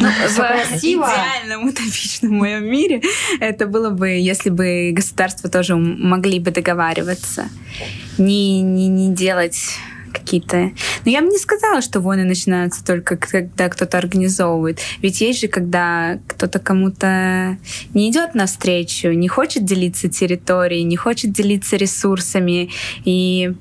[0.00, 3.02] ну, в идеальном утопичном моем мире
[3.40, 7.48] это было бы, если бы государства тоже могли бы договариваться,
[8.16, 9.78] не, не, не делать
[10.12, 10.72] какие-то...
[11.04, 14.80] Но я бы не сказала, что войны начинаются только когда кто-то организовывает.
[15.02, 17.58] Ведь есть же, когда кто-то кому-то
[17.94, 22.70] не идет навстречу, не хочет делиться территорией, не хочет делиться ресурсами.
[23.04, 23.52] И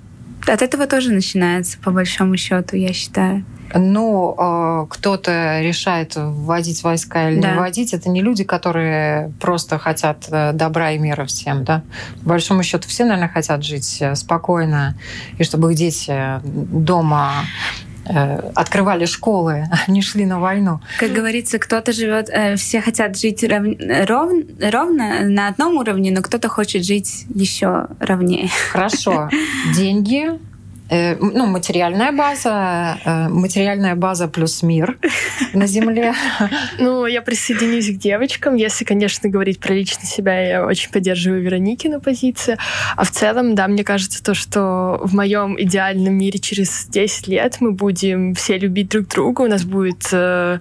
[0.46, 3.46] от этого тоже начинается, по большому счету, я считаю.
[3.73, 7.51] Ну, э, кто-то решает вводить войска или да.
[7.51, 7.93] не вводить.
[7.93, 11.63] Это не люди, которые просто хотят э, добра и мира всем.
[11.63, 11.84] Да?
[12.23, 14.95] По большому счету, все, наверное, хотят жить э, спокойно,
[15.38, 17.45] и чтобы их дети дома
[18.56, 20.80] открывали школы, а не шли на войну.
[20.97, 23.65] Как говорится, кто-то живет, все хотят жить ров,
[24.08, 28.49] ров, ровно на одном уровне, но кто-то хочет жить еще ровнее.
[28.71, 29.30] Хорошо.
[29.75, 30.57] Деньги, Э,
[30.89, 34.97] ну, материальная база, э, материальная база плюс мир
[35.54, 36.13] на Земле.
[36.80, 38.56] Ну, я присоединюсь к девочкам.
[38.56, 42.58] Если, конечно, говорить про лично себя, я очень поддерживаю Вероникину позицию.
[42.95, 47.58] А в целом, да, мне кажется, то, что в моем идеальном мире через 10 лет
[47.60, 50.60] мы будем все любить друг друга, у нас будет э,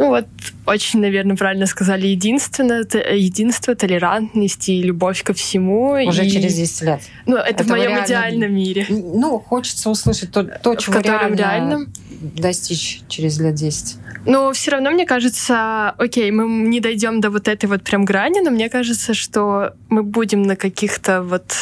[0.00, 0.26] ну вот,
[0.66, 5.92] очень, наверное, правильно сказали, единственное, единство, толерантность и любовь ко всему.
[6.06, 6.30] Уже и...
[6.30, 7.00] через 10 лет.
[7.26, 8.06] Ну, это Этого в моем реально...
[8.06, 8.86] идеальном мире.
[8.88, 11.86] Ну, хочется услышать то, то чего реально реально
[12.20, 13.96] достичь через лет 10.
[14.26, 18.40] Но все равно, мне кажется, окей, мы не дойдем до вот этой вот прям грани,
[18.40, 21.54] но мне кажется, что мы будем на каких-то вот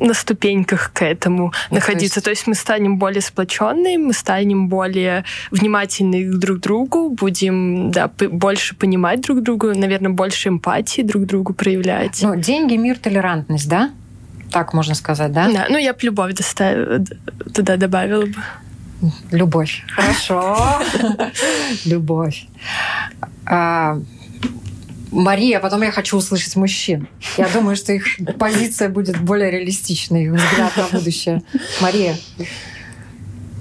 [0.00, 2.20] на ступеньках к этому ну, находиться.
[2.20, 2.44] То есть...
[2.44, 8.08] то есть мы станем более сплоченные, мы станем более внимательны друг к другу, будем да,
[8.08, 12.20] больше понимать друг друга, наверное, больше эмпатии друг другу проявлять.
[12.22, 13.90] Ну, деньги, мир, толерантность, да?
[14.50, 15.50] Так можно сказать, да?
[15.52, 17.04] Да, ну я бы любовь доставила,
[17.52, 18.36] туда добавила бы.
[19.32, 19.82] Любовь.
[19.88, 20.80] Хорошо.
[21.84, 22.46] Любовь.
[25.14, 27.08] Мария, а потом я хочу услышать мужчин.
[27.38, 28.04] Я думаю, что их
[28.38, 31.42] позиция будет более реалистичной, их взгляд на будущее.
[31.80, 32.16] Мария.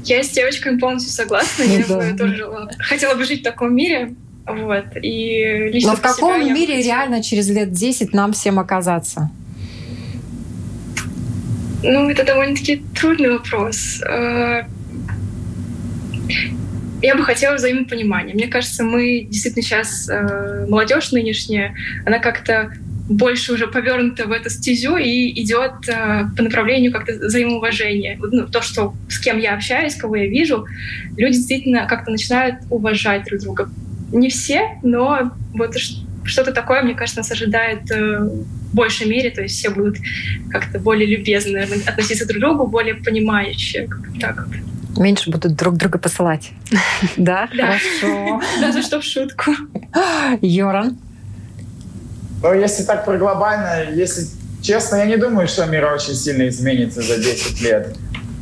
[0.04, 1.64] Я с девочками полностью согласна.
[1.64, 1.98] Я да.
[1.98, 2.48] бы тоже
[2.80, 4.16] хотела бы жить в таком мире.
[4.46, 4.86] Вот.
[5.02, 6.88] И лично Но в каком мире хочу...
[6.88, 9.30] реально через лет 10 нам всем оказаться?
[11.84, 14.02] Ну, это довольно-таки трудный вопрос.
[17.04, 18.34] Я бы хотела взаимопонимания.
[18.34, 22.72] Мне кажется, мы действительно сейчас, э, молодежь нынешняя, она как-то
[23.10, 28.18] больше уже повернута в эту стезю и идет э, по направлению как-то взаимоуважения.
[28.18, 30.66] Ну, то, что с кем я общаюсь, кого я вижу,
[31.18, 33.70] люди действительно как-то начинают уважать друг друга.
[34.14, 35.76] Не все, но вот
[36.24, 38.30] что-то такое, мне кажется, нас ожидает э,
[38.72, 39.98] большей мере, то есть все будут
[40.50, 43.90] как-то более любезно наверное, относиться друг к другу, более понимающие,
[44.22, 44.56] так вот.
[44.98, 46.52] Меньше будут друг друга посылать.
[47.18, 47.48] Да?
[47.48, 48.42] Хорошо.
[48.62, 49.52] Даже что в шутку.
[50.42, 50.98] Йоран?
[52.42, 54.28] Ну, если так про глобально, если
[54.62, 57.96] честно, я не думаю, что мир очень сильно изменится за 10 лет.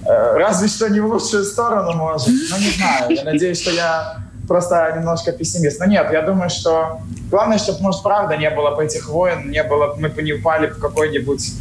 [0.06, 2.28] Э, разве что не в лучшую сторону, может.
[2.28, 3.12] Ну, не знаю.
[3.12, 5.80] Я надеюсь, что я просто немножко пессимист.
[5.80, 9.64] Но нет, я думаю, что главное, чтобы, может, правда не было бы этих войн, не
[9.64, 11.54] было, мы бы не упали в какой-нибудь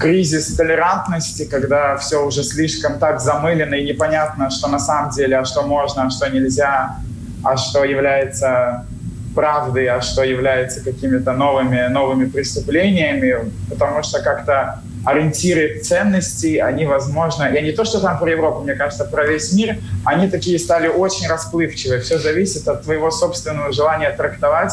[0.00, 5.44] кризис толерантности, когда все уже слишком так замылено и непонятно, что на самом деле, а
[5.44, 6.96] что можно, а что нельзя,
[7.44, 8.86] а что является
[9.34, 17.44] правдой, а что является какими-то новыми, новыми преступлениями, потому что как-то ориентиры ценностей, они, возможно,
[17.44, 20.88] я не то, что там про Европу, мне кажется, про весь мир, они такие стали
[20.88, 22.00] очень расплывчивые.
[22.00, 24.72] Все зависит от твоего собственного желания трактовать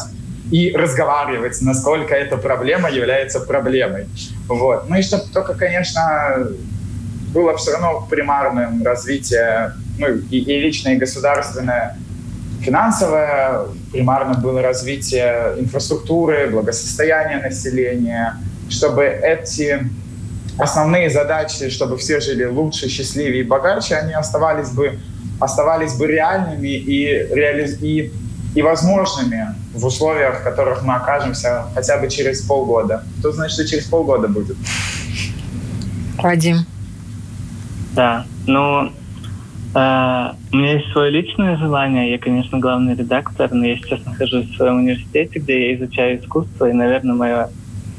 [0.50, 4.06] и разговаривать, насколько эта проблема является проблемой.
[4.48, 4.88] Вот.
[4.88, 6.48] Ну и чтобы только, конечно,
[7.32, 11.96] было все равно примарным развитие, ну и, и личное, и государственное,
[12.62, 18.36] финансовое, примарно было развитие инфраструктуры, благосостояния населения,
[18.68, 19.84] чтобы эти
[20.58, 24.98] основные задачи, чтобы все жили лучше, счастливее и богаче, они оставались бы,
[25.38, 27.70] оставались бы реальными и, реали...
[27.80, 28.12] и,
[28.58, 33.04] и возможными в условиях, в которых мы окажемся хотя бы через полгода.
[33.20, 34.56] Что значит, что через полгода будет?
[36.16, 36.66] Вадим.
[37.94, 42.10] Да, ну, э, у меня есть свое личное желание.
[42.10, 46.68] Я, конечно, главный редактор, но я сейчас нахожусь в своем университете, где я изучаю искусство,
[46.68, 47.50] и, наверное, мое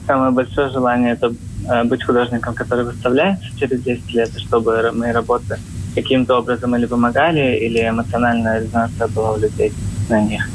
[0.06, 1.34] самое большое желание— это
[1.68, 5.60] Э, быть художником, который выставляется через 10 лет, чтобы мои работы
[5.96, 9.74] каким-то образом или помогали, или эмоциональная резонанция была у людей
[10.10, 10.50] на них.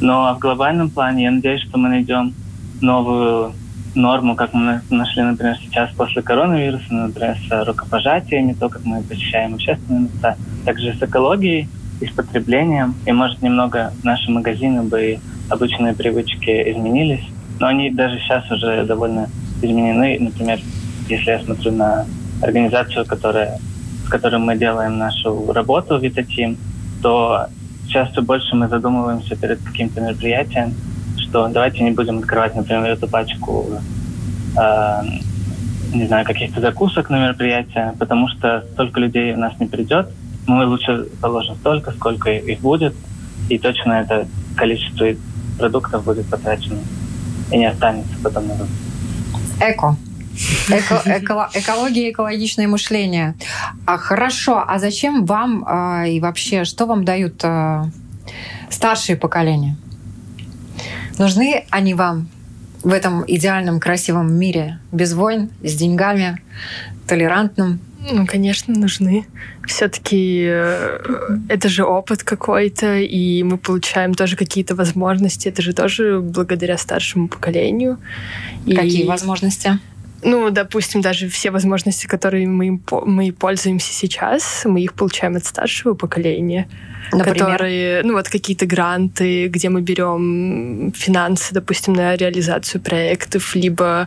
[0.00, 2.34] Но в глобальном плане я надеюсь, что мы найдем
[2.80, 3.52] новую
[3.94, 9.54] норму, как мы нашли, например, сейчас после коронавируса, например, с рукопожатиями, то, как мы посещаем
[9.54, 11.68] общественные места, также с экологией
[12.00, 12.94] и с потреблением.
[13.06, 17.24] И, может, немного наши магазины бы и обычные привычки изменились,
[17.58, 19.28] но они даже сейчас уже довольно
[19.60, 20.16] изменены.
[20.20, 20.60] Например,
[21.08, 22.06] если я смотрю на
[22.42, 23.58] организацию, которая,
[24.06, 26.56] с которой мы делаем нашу работу Витатим,
[27.02, 27.48] то
[27.90, 30.74] часто больше мы задумываемся перед каким-то мероприятием,
[31.18, 33.66] что давайте не будем открывать, например, эту пачку
[34.56, 35.02] э,
[35.92, 40.08] не знаю, каких-то закусок на мероприятие, потому что столько людей у нас не придет.
[40.46, 42.94] Мы лучше положим столько, сколько их будет,
[43.48, 44.26] и точно это
[44.56, 45.06] количество
[45.58, 46.78] продуктов будет потрачено
[47.50, 48.68] и не останется потом назад.
[49.60, 49.96] Эко.
[50.68, 53.34] Эко, эко, экология, экологичное мышление.
[53.86, 57.90] А, хорошо, а зачем вам а, и вообще, что вам дают а,
[58.70, 59.76] старшие поколения?
[61.18, 62.28] Нужны они вам
[62.82, 66.40] в этом идеальном красивом мире без войн, с деньгами,
[67.06, 67.80] толерантным?
[68.10, 69.26] Ну, конечно, нужны.
[69.66, 75.48] Все-таки э, это же опыт какой-то, и мы получаем тоже какие-то возможности.
[75.48, 77.98] Это же тоже благодаря старшему поколению.
[78.64, 79.06] Какие и...
[79.06, 79.78] возможности?
[80.22, 85.94] Ну, допустим, даже все возможности, которые мы, мы пользуемся сейчас, мы их получаем от старшего
[85.94, 86.68] поколения.
[87.12, 87.52] Например?
[87.52, 94.06] Которые, ну, вот какие-то гранты, где мы берем финансы, допустим, на реализацию проектов, либо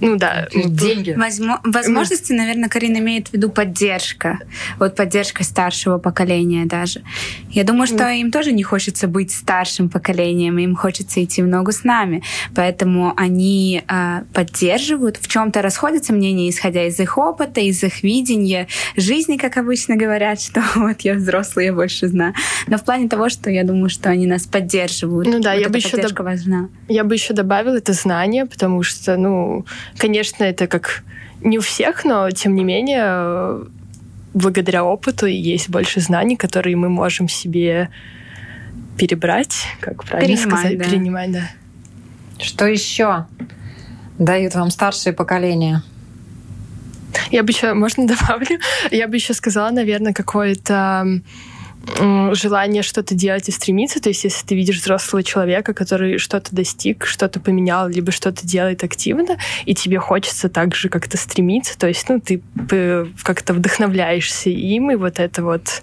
[0.00, 0.48] ну да.
[0.52, 1.10] Деньги.
[1.10, 4.38] Возмо- возможности, наверное, Карина имеет в виду поддержка.
[4.78, 7.02] Вот поддержка старшего поколения даже.
[7.50, 8.20] Я думаю, что mm.
[8.20, 12.22] им тоже не хочется быть старшим поколением, им хочется идти в ногу с нами.
[12.54, 18.68] Поэтому они э, поддерживают, в чем-то расходятся мнения, исходя из их опыта, из их видения
[18.96, 22.34] жизни, как обычно говорят, что вот я взрослый, я больше знаю.
[22.66, 25.28] Но в плане того, что я думаю, что они нас поддерживают.
[25.28, 26.20] Ну да, вот я бы еще доб...
[26.20, 26.68] важна.
[26.88, 31.02] Я бы еще добавила это знание, потому что, ну, Конечно, это как
[31.40, 33.66] не у всех, но тем не менее,
[34.34, 37.90] благодаря опыту есть больше знаний, которые мы можем себе
[38.96, 40.84] перебрать, как правильно Перенимать, сказать, да.
[40.84, 41.50] перенимать, да.
[42.38, 43.26] Что еще
[44.18, 45.82] дают вам старшие поколения?
[47.30, 48.58] Я бы еще, можно добавлю?
[48.90, 51.20] Я бы еще сказала, наверное, какое-то
[52.34, 54.00] желание что-то делать и стремиться.
[54.00, 58.84] То есть, если ты видишь взрослого человека, который что-то достиг, что-то поменял, либо что-то делает
[58.84, 62.42] активно, и тебе хочется так же как-то стремиться, то есть, ну, ты
[63.22, 65.82] как-то вдохновляешься им, и вот это вот...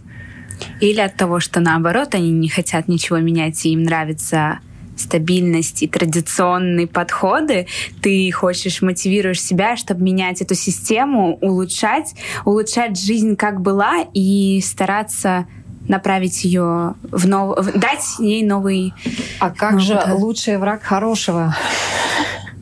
[0.79, 4.59] Или от того, что наоборот, они не хотят ничего менять, и им нравится
[4.97, 7.67] стабильность и традиционные подходы,
[8.01, 12.15] ты хочешь, мотивируешь себя, чтобы менять эту систему, улучшать,
[12.45, 15.47] улучшать жизнь как была и стараться
[15.87, 17.65] направить ее в нов...
[17.73, 18.93] дать ей новый...
[19.39, 19.85] А как новый...
[19.85, 21.55] же лучший враг хорошего?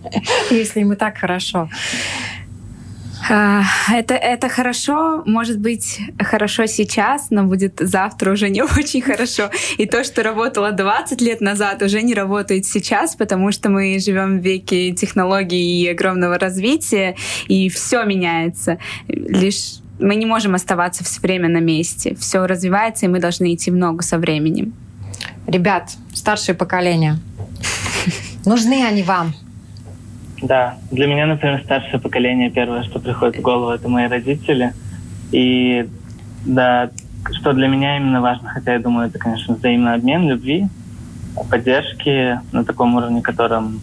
[0.51, 1.69] Если и так хорошо.
[3.29, 9.49] А, это, это хорошо, может быть, хорошо сейчас, но будет завтра уже не очень хорошо.
[9.77, 14.39] И то, что работало 20 лет назад, уже не работает сейчас, потому что мы живем
[14.39, 17.15] в веке технологий и огромного развития,
[17.47, 18.77] и все меняется.
[19.07, 22.15] Лишь мы не можем оставаться все время на месте.
[22.15, 24.73] Все развивается, и мы должны идти в ногу со временем.
[25.47, 27.17] Ребят, старшее поколение,
[28.45, 29.33] нужны они вам?
[30.41, 34.73] Да, для меня, например, старшее поколение, первое, что приходит в голову, это мои родители.
[35.31, 35.87] И
[36.45, 36.91] да,
[37.31, 40.67] что для меня именно важно, хотя я думаю, это, конечно, взаимный обмен любви,
[41.49, 43.79] поддержки на таком уровне, которым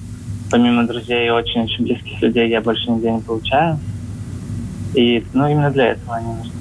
[0.50, 3.78] помимо друзей и очень-очень близких людей я больше нигде не получаю.
[4.94, 6.52] И ну, именно для этого они нужны.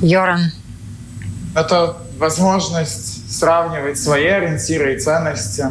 [0.00, 0.52] Йоран.
[1.54, 5.66] Это возможность сравнивать свои ориентиры и ценности,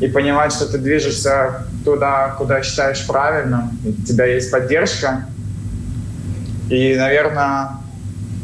[0.00, 5.26] и понимать, что ты движешься туда, куда считаешь правильным, и у тебя есть поддержка.
[6.68, 7.78] И, наверное,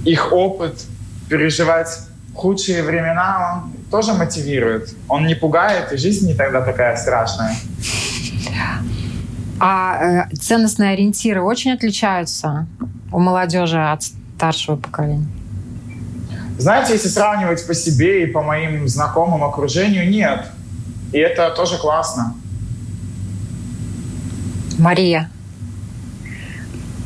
[0.05, 0.85] их опыт
[1.29, 1.89] переживать
[2.35, 4.95] худшие времена, он тоже мотивирует.
[5.09, 7.57] Он не пугает, и жизнь не тогда такая страшная.
[9.65, 12.67] А э, ценностные ориентиры очень отличаются
[13.13, 15.29] у молодежи от старшего поколения?
[16.59, 20.47] Знаете, если сравнивать по себе и по моим знакомым окружению, нет.
[21.13, 22.35] И это тоже классно.
[24.79, 25.31] Мария.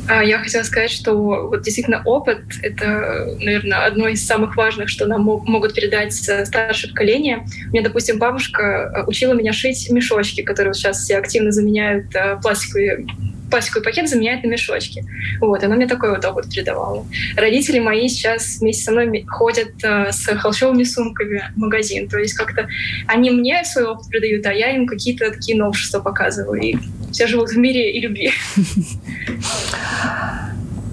[0.07, 5.05] А, я хотела сказать, что вот действительно опыт— это, наверное, одно из самых важных, что
[5.05, 7.45] нам могут передать старшее поколение.
[7.67, 12.37] У меня, допустим, бабушка а, учила меня шить мешочки, которые сейчас все активно заменяют а,
[12.37, 13.05] пластиковые
[13.49, 15.05] пластиковый пакет заменяет на мешочки.
[15.39, 17.05] Вот, она мне такой вот опыт передавала.
[17.35, 22.07] Родители мои сейчас вместе со мной ходят э, с холщовыми сумками в магазин.
[22.07, 22.67] То есть как-то
[23.07, 26.61] они мне свой опыт передают, а я им какие-то такие новшества показываю.
[26.61, 26.77] И
[27.11, 28.31] все живут в мире и любви.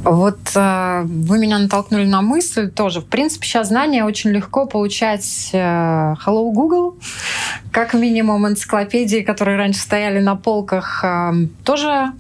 [0.05, 3.01] Вот э, вы меня натолкнули на мысль тоже.
[3.01, 6.99] В принципе, сейчас знания очень легко получать э, Hello Google,
[7.73, 11.33] как минимум энциклопедии, которые раньше стояли на полках, э,
[11.65, 12.13] тоже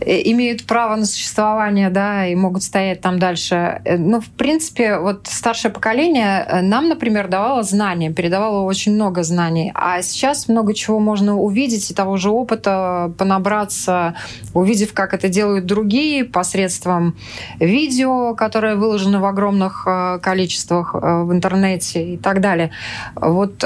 [0.00, 3.80] имеют право на существование, да, и могут стоять там дальше.
[3.84, 9.22] Э, ну, в принципе, вот старшее поколение э, нам, например, давало знания, передавало очень много
[9.22, 9.72] знаний.
[9.74, 14.14] А сейчас много чего можно увидеть и того же опыта понабраться,
[14.54, 17.16] увидев, как это делают другие посредством
[17.58, 19.86] видео, которое выложено в огромных
[20.22, 22.70] количествах в интернете и так далее.
[23.14, 23.64] Вот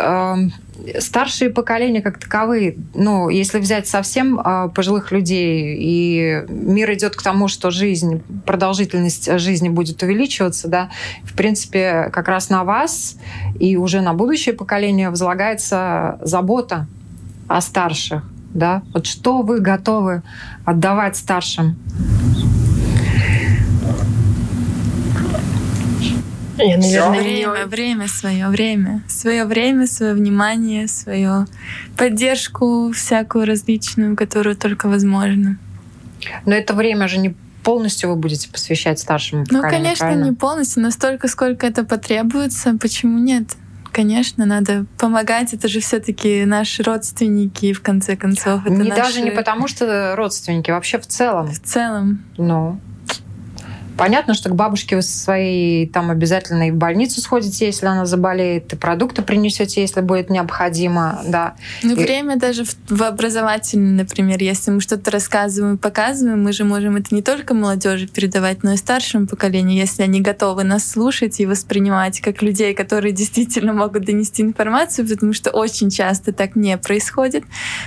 [1.00, 7.22] старшие поколения как таковые, ну, если взять совсем э, пожилых людей, и мир идет к
[7.22, 10.90] тому, что жизнь, продолжительность жизни будет увеличиваться, да,
[11.22, 13.16] в принципе, как раз на вас
[13.58, 16.86] и уже на будущее поколение возлагается забота
[17.48, 18.82] о старших, да.
[18.92, 20.22] Вот что вы готовы
[20.64, 21.76] отдавать старшим?
[26.56, 29.02] Я, наверное, время, время, свое время.
[29.08, 31.46] Свое время, свое внимание, свою
[31.96, 35.58] поддержку всякую различную, которую только возможно.
[36.46, 40.24] Но это время же не полностью вы будете посвящать старшему поколению, Ну, конечно, правильно?
[40.24, 42.76] не полностью, но столько, сколько это потребуется.
[42.80, 43.56] Почему нет?
[43.90, 45.54] Конечно, надо помогать.
[45.54, 48.62] Это же все-таки наши родственники, в конце концов.
[48.66, 49.00] Это не наши...
[49.00, 51.46] даже не потому, что родственники, вообще в целом.
[51.46, 52.24] В целом.
[52.36, 52.80] Ну.
[53.96, 58.06] Понятно, что к бабушке вы со своей там обязательно и в больницу сходите, если она
[58.06, 61.54] заболеет, и продукты принесете, если будет необходимо, да.
[61.82, 61.94] Ну, и...
[61.94, 67.14] время даже в, в образовательном, например, если мы что-то рассказываем, показываем, мы же можем это
[67.14, 72.20] не только молодежи передавать, но и старшему поколению, если они готовы нас слушать и воспринимать
[72.20, 77.44] как людей, которые действительно могут донести информацию, потому что очень часто так не происходит.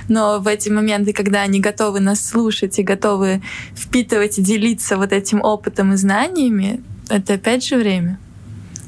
[0.08, 3.42] Но в эти моменты, когда они готовы нас слушать и готовы
[3.76, 8.18] впитывать и делиться вот этим опытом и знаниями, это опять же время.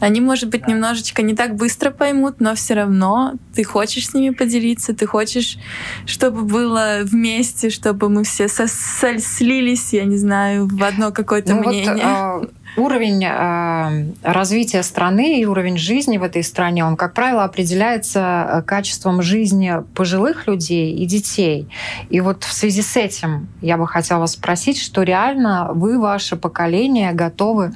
[0.00, 4.34] Они, может быть, немножечко не так быстро поймут, но все равно ты хочешь с ними
[4.34, 5.58] поделиться, ты хочешь,
[6.06, 11.92] чтобы было вместе, чтобы мы все слились, я не знаю, в одно какое-то ну мнение.
[11.92, 12.40] Вот, а,
[12.76, 18.62] уровень э, развития страны и уровень жизни в этой стране, он, как правило, определяется э,
[18.62, 21.68] качеством жизни пожилых людей и детей.
[22.10, 26.36] И вот в связи с этим я бы хотела вас спросить, что реально вы, ваше
[26.36, 27.72] поколение, готовы э,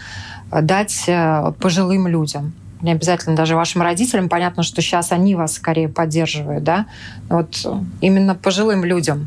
[0.62, 2.52] дать э, пожилым людям?
[2.82, 6.84] не обязательно даже вашим родителям, понятно, что сейчас они вас скорее поддерживают, да,
[7.30, 7.66] вот
[8.02, 9.26] именно пожилым людям.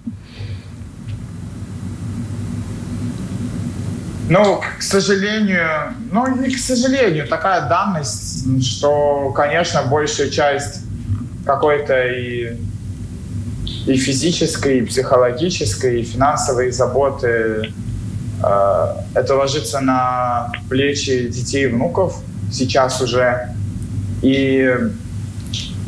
[4.29, 10.81] Ну, к сожалению, ну не к сожалению, такая данность, что, конечно, большая часть
[11.43, 12.57] какой-то и
[13.85, 17.73] и физической, и психологической, и финансовой заботы.
[18.43, 22.17] Э, это ложится на плечи детей и внуков
[22.51, 23.49] сейчас уже.
[24.21, 24.73] И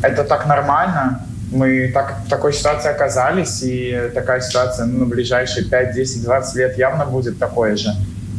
[0.02, 1.26] это так нормально.
[1.52, 6.54] Мы так, в такой ситуации оказались, и такая ситуация ну, на ближайшие 5, 10, 20
[6.56, 7.90] лет явно будет такой же.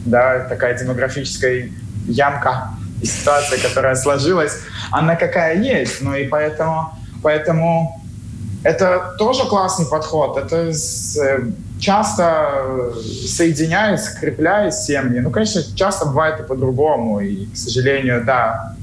[0.06, 1.70] Да, такая демографическая
[2.08, 2.70] ямка
[3.02, 4.60] и ситуация, которая сложилась,
[4.92, 6.02] она какая есть.
[6.02, 8.02] Ну и поэтому, поэтому
[8.64, 10.38] это тоже классный подход.
[10.38, 11.20] Это с,
[11.82, 12.94] часто
[13.28, 15.20] соединяет, скрепляет семьи.
[15.20, 17.20] Ну, конечно, часто бывает и по-другому.
[17.20, 18.76] И, к сожалению, да,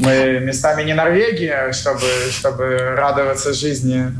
[0.00, 4.12] мы местами не Норвегия, чтобы, чтобы радоваться жизни,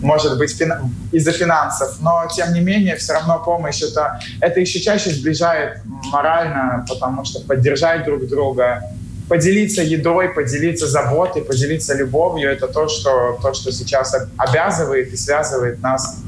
[0.00, 0.72] может быть, фин...
[1.12, 5.80] из-за финансов, но, тем не менее, все равно помощь это, это еще чаще сближает
[6.12, 8.82] морально, потому что поддержать друг друга,
[9.28, 15.82] поделиться едой, поделиться заботой, поделиться любовью— это то, что, то, что сейчас обязывает и связывает
[15.82, 16.22] нас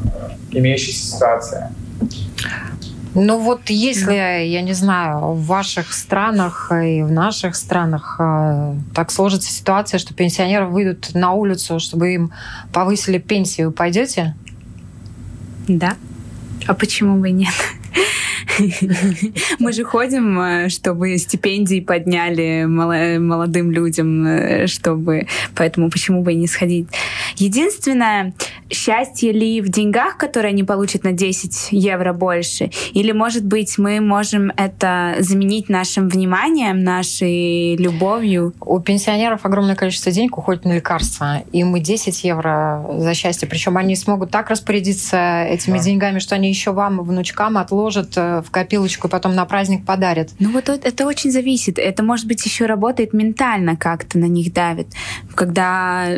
[0.50, 1.64] имеющейся ситуацией.
[3.14, 9.10] Ну вот если, я не знаю, в ваших странах и в наших странах э, так
[9.10, 12.32] сложится ситуация, что пенсионеры выйдут на улицу, чтобы им
[12.72, 14.36] повысили пенсию, пойдете?
[15.66, 15.96] Да.
[16.66, 17.54] А почему бы и нет?
[19.58, 25.26] Мы же ходим, э, чтобы стипендии подняли молодым людям, э, чтобы...
[25.54, 26.88] Поэтому почему бы и не сходить?
[27.36, 28.34] Единственное,
[28.70, 32.70] счастье ли в деньгах, которые они получат на 10 евро больше?
[32.92, 38.54] Или, может быть, мы можем это заменить нашим вниманием, нашей любовью?
[38.60, 41.42] У пенсионеров огромное количество денег уходит на лекарства.
[41.52, 43.48] И мы 10 евро за счастье.
[43.48, 45.84] Причем они смогут так распорядиться этими да.
[45.84, 50.30] деньгами, что они еще вам, внучкам, отложат э, в копилочку и потом на праздник подарят.
[50.38, 51.78] Ну вот это очень зависит.
[51.78, 54.88] Это, может быть, еще работает ментально как-то на них давит.
[55.34, 56.08] Когда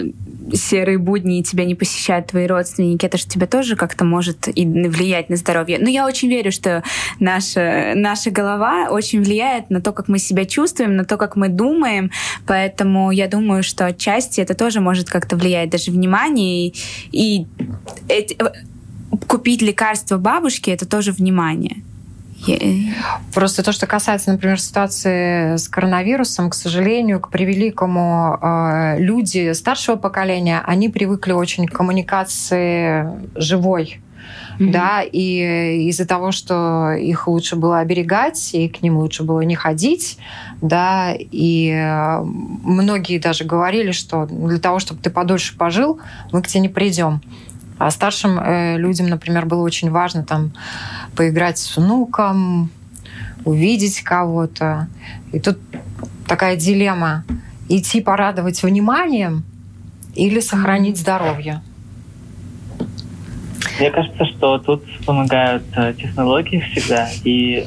[0.52, 5.28] серые будни тебя не посещают твои родственники, это же тебя тоже как-то может и влиять
[5.28, 5.78] на здоровье.
[5.80, 6.84] Но я очень верю, что
[7.18, 11.48] наша, наша голова очень влияет на то, как мы себя чувствуем, на то, как мы
[11.48, 12.12] думаем.
[12.46, 15.70] Поэтому я думаю, что отчасти это тоже может как-то влиять.
[15.70, 16.74] Даже внимание и,
[17.10, 17.46] и
[18.08, 18.36] эти,
[19.26, 21.82] купить лекарство бабушке это тоже внимание.
[23.34, 29.96] Просто то, что касается, например, ситуации с коронавирусом, к сожалению, к превеликому, э, люди старшего
[29.96, 34.00] поколения, они привыкли очень к коммуникации живой.
[34.58, 34.70] Mm-hmm.
[34.70, 39.54] Да, и из-за того, что их лучше было оберегать, и к ним лучше было не
[39.54, 40.18] ходить,
[40.60, 45.98] да, и э, многие даже говорили, что для того, чтобы ты подольше пожил,
[46.30, 47.22] мы к тебе не придем.
[47.80, 50.52] А старшим э, людям, например, было очень важно там
[51.16, 52.68] поиграть с внуком,
[53.46, 54.86] увидеть кого-то.
[55.32, 55.56] И тут
[56.28, 57.24] такая дилемма.
[57.70, 59.44] Идти порадовать вниманием
[60.14, 61.62] или сохранить здоровье?
[63.78, 67.08] Мне кажется, что тут помогают э, технологии всегда.
[67.24, 67.66] И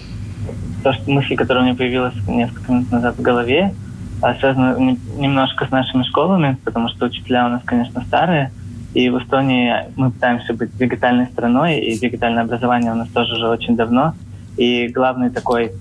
[0.84, 3.74] то, что мысль, которая у меня появилась несколько минут назад в голове,
[4.22, 4.78] а, связана
[5.18, 8.52] немножко с нашими школами, потому что учителя у нас, конечно, старые–
[8.94, 13.48] и в Эстонии мы пытаемся быть дигитальной страной, и дигитальное образование у нас тоже уже
[13.48, 14.14] очень давно.
[14.56, 15.72] И главный такой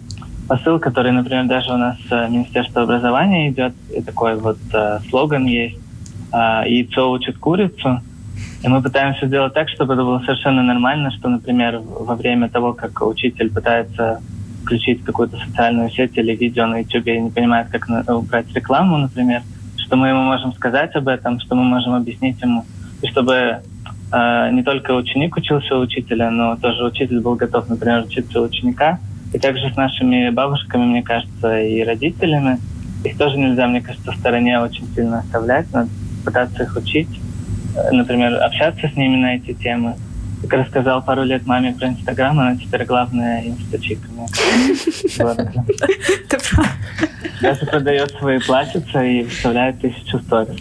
[0.48, 5.44] посыл, который, например, даже у нас э, Министерство образования идет, и такой вот э, слоган
[5.44, 5.78] есть
[6.32, 8.00] э, «Яйцо учит курицу».
[8.62, 12.72] И мы пытаемся сделать так, чтобы это было совершенно нормально, что, например, во время того,
[12.72, 14.20] как учитель пытается
[14.62, 19.42] включить какую-то социальную сеть или видео на YouTube и не понимает, как убрать рекламу, например,
[19.76, 22.64] что мы ему можем сказать об этом, что мы можем объяснить ему,
[23.03, 23.61] и чтобы
[24.12, 28.44] э, не только ученик учился у учителя, но тоже учитель был готов, например, учиться у
[28.44, 28.98] ученика.
[29.32, 32.59] И также с нашими бабушками, мне кажется, и родителями.
[33.05, 35.72] Их тоже нельзя, мне кажется, в стороне очень сильно оставлять.
[35.72, 35.88] Надо
[36.24, 37.09] пытаться их учить,
[37.76, 39.96] э, например, общаться с ними на эти темы.
[40.42, 44.09] Как рассказал пару лет маме про Инстаграм, она теперь главная инстачика.
[47.40, 50.61] Даже продает свои платьица и выставляет тысячу сторис.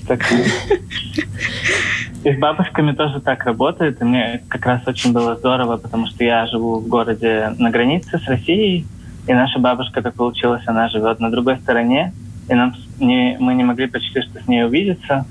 [2.23, 4.01] И с бабушками тоже так работает.
[4.01, 8.19] И мне как раз очень было здорово, потому что я живу в городе на границе
[8.19, 8.85] с Россией,
[9.27, 12.13] и наша бабушка, так получилось, она живет на другой стороне,
[12.49, 15.25] и нам не, мы не могли почти что с ней увидеться.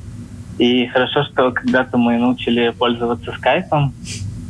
[0.59, 3.95] И хорошо, что когда-то мы научили пользоваться скайпом,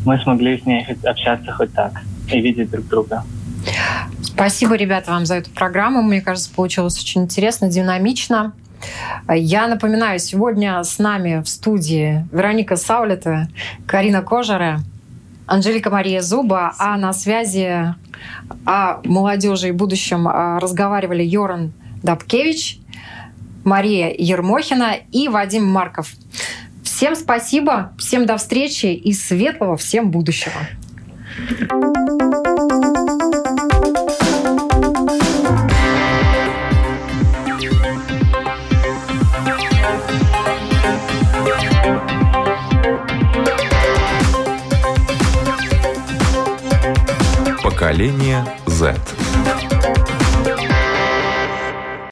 [0.04, 1.92] мы смогли с ней общаться хоть так
[2.30, 3.22] и видеть друг друга.
[4.22, 6.02] Спасибо, ребята, вам за эту программу.
[6.02, 8.52] Мне кажется, получилось очень интересно, динамично.
[9.28, 13.48] Я напоминаю, сегодня с нами в студии Вероника Саулета,
[13.86, 14.80] Карина Кожара,
[15.46, 17.94] Анжелика Мария Зуба, а на связи
[18.64, 21.72] о молодежи и будущем а, разговаривали Йоран
[22.02, 22.78] Дабкевич,
[23.64, 26.12] Мария Ермохина и Вадим Марков.
[26.82, 30.52] Всем спасибо, всем до встречи и светлого всем будущего.
[47.80, 49.29] Поколение Z.